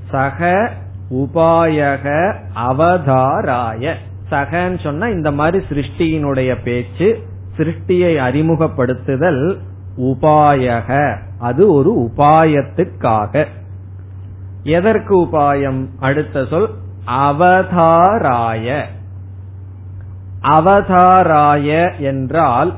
[0.09, 0.69] சக
[1.09, 3.93] உபாயக அவதாராய.
[4.31, 7.19] சகன்னு சொன்னா இந்த மாதிரி சிருஷ்டியினுடைய பேச்சு
[7.57, 9.57] சிருஷ்டியை அறிமுகப்படுத்துதல்
[9.97, 11.17] உபாயக.
[11.39, 13.45] அது ஒரு உபாயத்துக்காக.
[14.63, 15.87] எதற்கு உபாயம்?
[15.99, 16.69] அடுத்த சொல்
[17.07, 18.81] அவதாராய.
[20.43, 22.75] அவதாராய என்றால்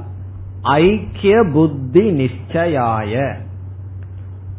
[0.61, 3.35] ஐக்கிய புத்தி நிச்சயாய.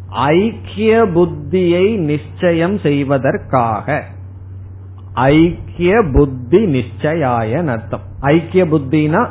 [0.08, 4.04] ஐக்கிய புத்தியை நிச்சயம் செய்வதற்காக.
[5.12, 8.00] ஐக்கிய புத்தி நிச்சயாய அர்த்தம்.
[8.20, 9.28] ஐக்கிய புத்தினா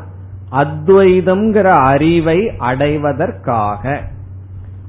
[0.51, 4.01] அத்வைதம்ங்கிற அறிவை அடைவதற்காக.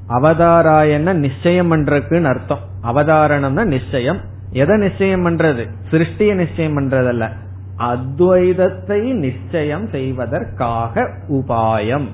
[0.09, 2.59] அவதாராயன நிச்சயம் பண்றதுக்குன்னு அர்த்தம்.
[2.83, 4.17] அவதாரணம்னா நிச்சயம்.
[4.51, 5.67] எதை நிச்சயம் பண்றது?
[5.91, 7.31] சிருஷ்டிய நிச்சயம் பண்றதல்ல.
[7.79, 12.07] அத்வைதத்தை நிச்சயம் செய்வதற்காக உபாயம்.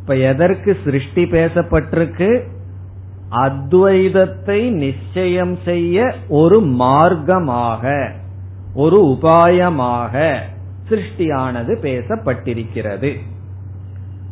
[0.00, 2.42] இப்ப எதற்கு சிருஷ்டி பேசப்பட்டிருக்கு?
[3.30, 8.10] அத்வைதத்தை நிச்சயம் செய்ய ஒரு மார்க்கமாக
[8.74, 10.38] ஒரு உபாயமாக
[10.88, 13.16] சிருஷ்டியானது பேசப்பட்டிருக்கிறது.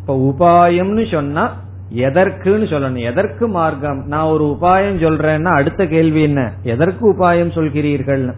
[0.01, 1.57] இப்ப உபாயம்னு சொன்னா
[1.95, 3.03] எதற்குன்னு சொல்லணும்.
[3.03, 4.07] எதற்கு மார்க்கம்?
[4.07, 6.53] நான் ஒரு உபாயம் சொல்றேன்னா அடுத்த கேள்வி என்ன?
[6.63, 8.35] எதற்கு உபாயம் சொல்கிறீர்கள்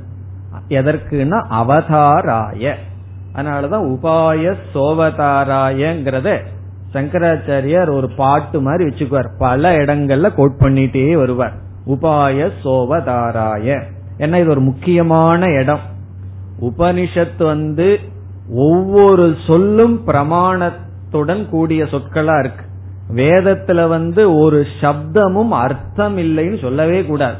[0.71, 2.75] எதற்குன்னா அவதாராய.
[3.35, 6.39] அதனாலதான் உபாய சோவதாராயங்கிறத
[6.93, 9.29] சங்கராச்சாரியார் ஒரு பாட்டு மாதிரி வச்சுக்குவார்.
[9.39, 11.53] பல இடங்கள்ல கோட் பண்ணிட்டே வருவார்.
[11.87, 13.83] உபாய சோவதாராய.
[14.19, 15.81] ஏன்னா இது ஒரு முக்கியமான இடம்.
[16.61, 17.99] உபனிஷத்து வந்து
[18.55, 22.65] ஒவ்வொரு சொல்லும் பிரமாணத்துடன் கூடிய சொற்களா இருக்கு.
[23.15, 27.37] வேதத்துல வந்து ஒரு சப்தமும் அர்த்தம் இல்லைன்னு சொல்லவே கூடாது.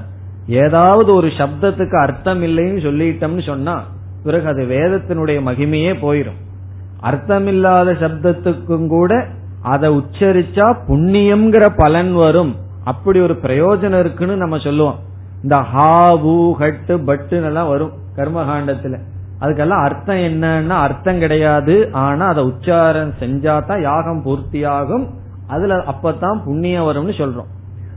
[0.47, 3.83] ஏதாவது ஒரு சப்தத்துக்கு அர்த்தம் இல்லைன்னு சொல்லிட்டோம்னு சொன்னா
[4.25, 6.39] பிறகு அது வேதத்தினுடைய மகிமையே போயிரும்.
[7.03, 9.27] அர்த்தமில்லாத சப்தத்துக்கும் கூட
[9.63, 12.57] அதை உச்சரிச்சா புண்ணியம்ங்கிற பலன் வரும்.
[12.85, 14.99] அப்படி ஒரு பிரயோஜனம் இருக்குன்னு நம்ம சொல்லுவோம்.
[15.43, 18.99] இந்த ஹா பூ ஹட்டு பட்டுன்னு எல்லாம் வரும் கர்மகாண்டத்துல.
[19.41, 21.89] அதுக்கெல்லாம் அர்த்தம் என்னன்னா அர்த்தம் கிடையாது.
[21.93, 25.07] ஆனா அதை உச்சாரம் செஞ்சா தான் யாகம் பூர்த்தியாகும்.
[25.47, 27.47] அதுல அப்பதான் புண்ணியம் வரும்னு சொல்றோம்.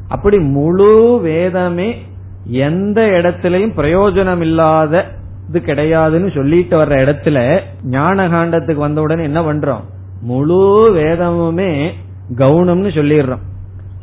[0.08, 2.02] அப்படி முழு வேதமே
[2.46, 5.06] எந்த இடத்திலையும் பிரயோஜனம் இல்லாத
[5.50, 9.82] இது கிடையாதுன்னு சொல்லிட்டு வர்ற இடத்துல ஞான காண்டத்துக்கு வந்த உடனே என்ன பண்றோம்?
[10.22, 11.92] முழு வேதமுமே
[12.38, 13.44] கவுனம்னு சொல்லிடுறோம்.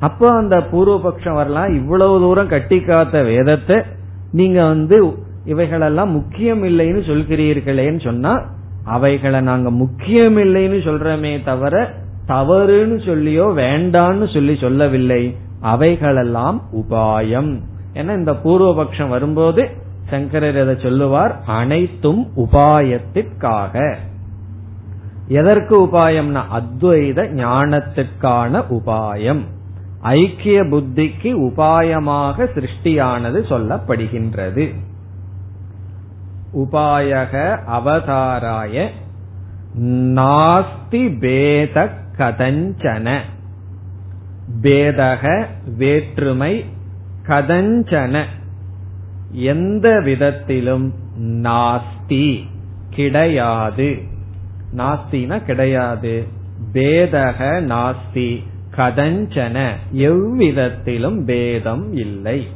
[0.00, 1.74] அப்போ அந்த பூர்வபக்ஷம் வரலாம்.
[1.74, 3.82] இவ்வளவு தூரம் கட்டி காத்த வேதத்தை
[4.32, 5.12] நீங்க வந்து
[5.44, 8.42] இவைகளெல்லாம் முக்கியம் இல்லைன்னு சொல்கிறீர்களேன்னு சொன்னா
[8.84, 11.90] அவைகளை நாங்க முக்கியம் இல்லைன்னு சொல்றமே தவிர
[12.26, 15.36] தவறுன்னு சொல்லியோ வேண்டான்னு சொல்லி சொல்லவில்லை.
[15.60, 17.60] அவைகளெல்லாம் உபாயம்.
[17.94, 19.68] ஏன்னா இந்த பூர்வபக்ஷம் வரும்போது
[20.10, 21.40] சங்கரர் எதை சொல்லுவார்?
[21.46, 23.94] அனைத்தும் உபாயத்திற்காக.
[25.26, 29.40] எதற்கு உபாயம்னா அத்வைத ஞானத்திற்கான உபாயம்.
[30.00, 34.74] ஐக்கிய புத்திக்கு உபாயமாக சிருஷ்டியானது சொல்லப்படுகின்றது.
[36.58, 38.88] உபாயக அவதாராய
[40.18, 43.18] நாஸ்தி பேத கதஞ்சன.
[44.62, 45.44] பேதக
[45.76, 46.64] வேற்றுமை
[47.26, 48.24] கதஞ்சன.
[49.32, 52.46] எந்த விதத்திலும் நாஸ்தி
[52.90, 53.98] கிடையாது.
[54.76, 56.26] நாஸ்தினா கிடையாது.
[56.72, 58.44] பேதக நாஸ்தி
[58.76, 59.70] கதஞ்சன.
[59.90, 62.46] எவ்விதத்திலும் பேதம் இல்லை.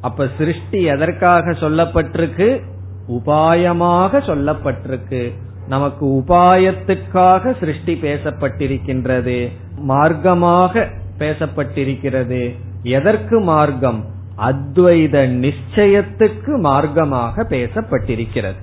[0.00, 2.60] அப்ப சிருஷ்டி எதற்காக சொல்லப்பட்டிருக்கு?
[3.08, 5.32] உபாயமாக சொல்லப்பட்டிருக்கு.
[5.68, 9.48] நமக்கு உபாயத்துக்காக சிருஷ்டி பேசப்பட்டிருக்கின்றது.
[9.88, 12.56] மார்க்கமாக பேசப்பட்டிருக்கிறது.
[12.82, 14.04] எதற்கு மார்க்கம்?
[14.38, 18.62] அத்வைத நிச்சயத்துக்கு மார்க்கமாக பேசப்பட்டிருக்கிறது.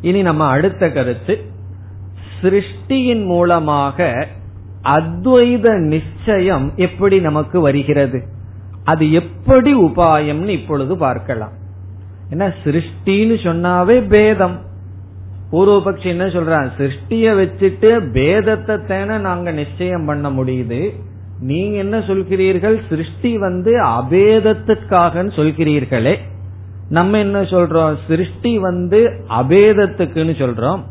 [0.00, 1.44] இனி நம்ம அடுத்த கருத்து.
[2.40, 4.28] சிருஷ்டியின் மூலமாக
[4.84, 8.22] அத்வைத நிச்சயம் எப்படி நமக்கு வருகிறது?
[8.84, 11.52] அது எப்படி உபாயம்னு இப்பொழுது பார்க்கலாம்.
[12.30, 14.68] என்ன சிருஷ்டின்னு சொன்னாவே பேதம்.
[15.52, 16.70] பூர்வபக்ஷி என்ன சொல்றான்?
[16.78, 21.00] சிருஷ்டிய வச்சுட்டு பேதத்தை தானே நாங்க நிச்சயம் பண்ண முடியுது.
[21.40, 22.80] நீங்க என்ன சொல்கிறீர்கள்?
[22.88, 26.18] சிருஷ்டி வந்து அபேதத்துக்காக சொல்கிறீர்களே.
[26.88, 27.96] நம்ம என்ன சொல்றோம்?
[28.08, 30.82] சிருஷ்டி வந்து அபேதத்துக்குன்னு சொல்றோம்.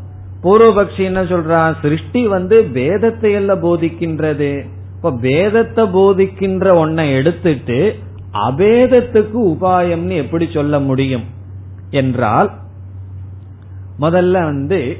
[0.42, 1.74] பூர்வபக்ஷி என்ன சொல்றான்?
[1.82, 4.66] சிருஷ்டி வந்து வேதத்தை எல்லாம் போதிக்கின்றது.
[4.96, 7.96] இப்ப வேதத்தை போதிக்கின்ற ஒன்னை எடுத்துட்டு
[8.48, 11.24] அபேதத்துக்கு உபாயம்னு எப்படி சொல்ல முடியும்?
[11.90, 12.59] என்றால்
[14.00, 14.96] முதல்ல வந்து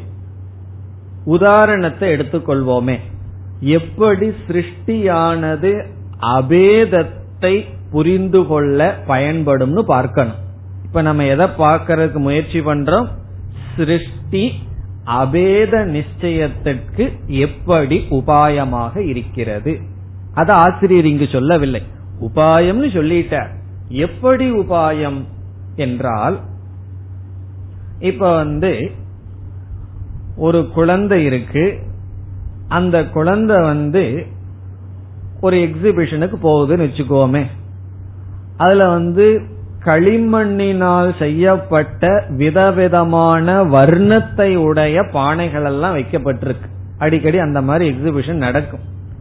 [1.25, 2.99] உதாரணத்தை எடுத்துக்கொள்வோமே.
[3.61, 5.87] எப்படி சிருஷ்டியானது
[6.23, 10.35] அபேதத்தை புரிந்து கொள்ள பயன்படும்னு பார்க்கணும்.
[10.85, 13.07] இப்ப நம்ம எதை பார்க்கறதுக்கு முயற்சி பண்றோம்?
[13.77, 14.53] சிருஷ்டி
[15.07, 19.81] அபேத நிச்சயத்திற்கு எப்படி உபாயமாக இருக்கிறது?
[20.35, 21.83] அத ஆசிரியர் இங்கு சொல்லவில்லை.
[22.21, 23.49] உபாயம்னு சொல்லிட்டார்.
[23.89, 25.25] எப்படி உபாயம்?
[25.77, 26.41] என்றால்
[28.01, 28.91] இப்ப வந்து
[30.37, 31.79] ஒரு குழந்தை இருக்கு.
[32.69, 34.27] அந்த குழந்தை வந்து
[35.41, 37.47] ஒரு எக்ஸிபிஷனுக்கு போகுதுன்னு வச்சுக்கோமே.
[38.57, 39.43] அதுல வந்து
[39.85, 46.69] களிமண்ணினால் செய்யப்பட்ட விதவிதமான வர்ணத்தை உடைய பானைகள் எல்லாம் வைக்கப்பட்டிருக்கு.
[46.99, 48.81] அடிக்கடி அந்த மாதிரி எக்ஸிபிஷன் நடக்கும்.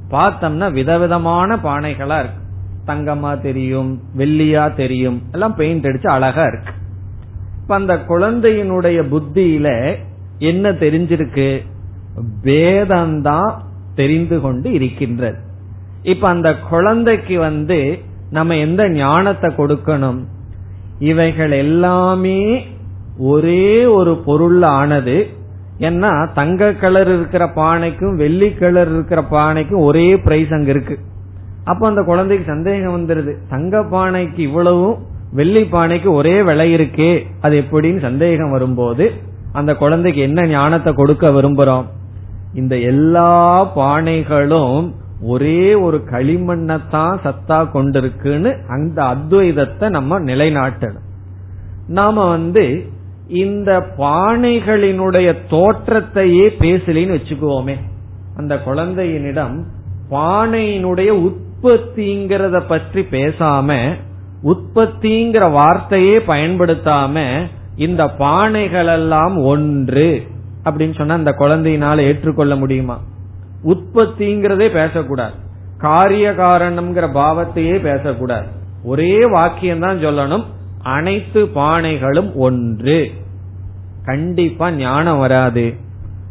[0.10, 2.44] பார்த்தோம்னா விதவிதமான பானைகளா இருக்கு.
[2.88, 5.24] தங்கமா தெரியும் வெள்ளியா தெரியும்.
[5.32, 6.74] எல்லாம் பெயிண்ட் அடிச்சு அழகா இருக்கு.
[7.70, 9.96] இப்ப அந்த குழந்தையினுடைய புத்தியில
[10.38, 11.66] என்ன தெரிஞ்சிருக்கு?
[12.44, 13.54] வேதம்தான்
[13.96, 15.38] தெரிந்து கொண்டு இருக்கின்றது.
[16.04, 18.00] இப்ப அந்த குழந்தைக்கு வந்து
[18.30, 20.24] நம்ம எந்த ஞானத்தை கொடுக்கணும்?
[21.00, 22.66] இவைகள் எல்லாமே
[23.18, 25.28] ஒரே ஒரு பொருள் ஆனது
[25.80, 31.00] ஏன்னா தங்க கலர் இருக்கிற பானைக்கும் வெள்ளி கலர் இருக்கிற பானைக்கும் ஒரே பிரைஸ் அங்க இருக்கு.
[31.64, 33.34] அப்ப அந்த குழந்தைக்கு சந்தேகம் வந்துருது.
[33.50, 34.98] தங்க பானைக்கு இவ்வளவும்
[35.32, 39.14] வெள்ளி பானைக்கு ஒரே விலை இருக்கே அது எப்படின்னு சந்தேகம் வரும்போது
[39.52, 41.86] அந்த குழந்தைக்கு என்ன ஞானத்தை கொடுக்க விரும்புறோம்?
[42.54, 51.06] இந்த எல்லா பானைகளும் ஒரே ஒரு களிமண்ணத்தான் சத்தா கொண்டிருக்குன்னு அந்த அத்வைதத்தை நம்ம நிலைநாட்டணும்.
[51.88, 52.86] நாம வந்து
[53.28, 57.76] இந்த பானைகளினுடைய தோற்றத்தையே பேசலின்னு வச்சுக்குவோமே.
[58.36, 59.64] அந்த குழந்தையினிடம்
[60.12, 63.96] பானையினுடைய உற்பத்திங்கிறத பற்றி பேசாம
[64.44, 70.24] உற்பத்திங்கிற வார்த்தையே பயன்படுத்தாம இந்த பானைகள் எல்லாம் ஒன்று
[70.64, 73.02] அப்படின்னு சொன்னா அந்த குழந்தையினால ஏற்றுக்கொள்ள முடியுமா?
[73.64, 75.34] உற்பத்திங்கிறதே பேசக்கூடாது.
[75.78, 78.48] காரிய காரணம்ங்கிற பாவத்தையே பேசக்கூடாது.
[78.84, 80.44] ஒரே வாக்கியம் தான் சொல்லணும்.
[80.84, 83.12] அனைத்து பானைகளும் ஒன்று.
[84.06, 85.74] கண்டிப்பா ஞானம் வராது.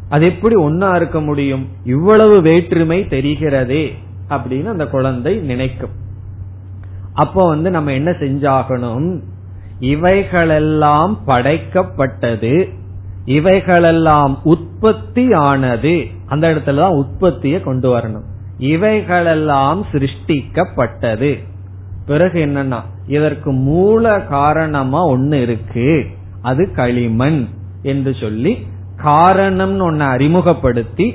[0.09, 1.69] அது எப்படி ஒன்னா இருக்க முடியும்?
[1.85, 3.93] இவ்வளவு வேற்றுமை தெரிகிறதே
[4.29, 6.07] அப்படின்னு அந்த குழந்தை நினைக்கும்.
[7.19, 9.09] அப்போ வந்து நம்ம என்ன செஞ்சாகணும்?
[9.93, 12.55] இவைகளெல்லாம் படைக்கப்பட்டது
[13.25, 15.95] இவைகளெல்லாம் உற்பத்தி ஆனது
[16.27, 18.27] அந்த இடத்துல தான் உற்பத்தியை கொண்டு வரணும்.
[18.59, 21.31] இவைகளெல்லாம் சிருஷ்டிக்கப்பட்டது.
[22.07, 25.89] பிறகு என்னன்னா இதற்கு மூல காரணமா ஒன்னு இருக்கு.
[26.43, 27.41] அது களிமண்
[27.83, 28.53] என்று சொல்லி
[29.05, 31.07] காரணம்னு ஒன்னு அறிமுகப்படுத்தி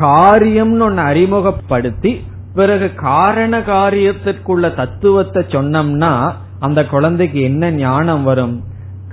[0.00, 2.12] காரியம்னு ஒன்னு அறிமுகப்படுத்தி
[2.54, 6.12] பிறகு காரண காரியத்திற்குள்ள தத்துவத்தை சொன்னோம்னா
[6.58, 8.64] அந்த குழந்தைக்கு என்ன ஞானம் வரும்?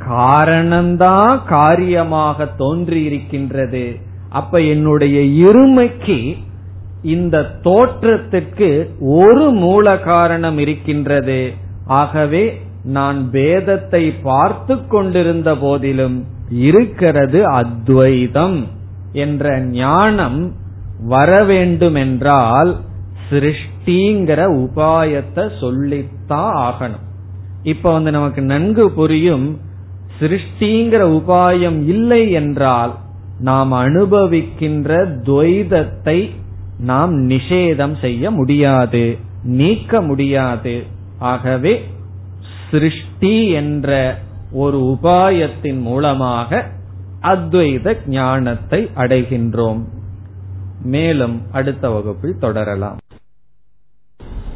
[0.09, 3.97] காரணம்தான் காரியமாக தோன்றி இருக்கின்றது
[4.29, 5.17] அப்ப என்னுடைய
[5.49, 6.37] இருமைக்கு
[7.01, 8.69] இந்த தோற்றத்திற்கு
[8.99, 11.53] ஒரு மூல காரணம் இருக்கின்றது.
[11.85, 12.43] ஆகவே
[12.83, 16.17] நான் வேதத்தை பார்த்து கொண்டிருந்த போதிலும்
[16.49, 18.67] இருக்கிறது அத்வைதம்
[19.11, 20.39] என்ற ஞானம்
[20.99, 22.71] வர வேண்டுமென்றால்
[23.31, 27.05] சிருஷ்டிங்கிற உபாயத்தை சொல்லித்தான் ஆகணும்.
[27.63, 29.59] இப்ப வந்து நமக்கு நன்கு புரியும்
[30.19, 32.93] சிருஷ்டிங்கிற உபாயம் இல்லை என்றால்
[33.39, 34.89] நாம் அனுபவிக்கின்ற
[35.23, 36.19] துவைதத்தை
[36.77, 40.83] நாம் நிஷேதம் செய்ய முடியாது நீக்க முடியாது.
[41.19, 41.73] ஆகவே
[42.71, 44.19] சிருஷ்டி என்ற
[44.51, 46.61] ஒரு உபாயத்தின் மூலமாக
[47.21, 49.81] அத்வைத ஞானத்தை அடைகின்றோம்.
[50.83, 52.97] மேலும் அடுத்த வகுப்பில் தொடரலாம்.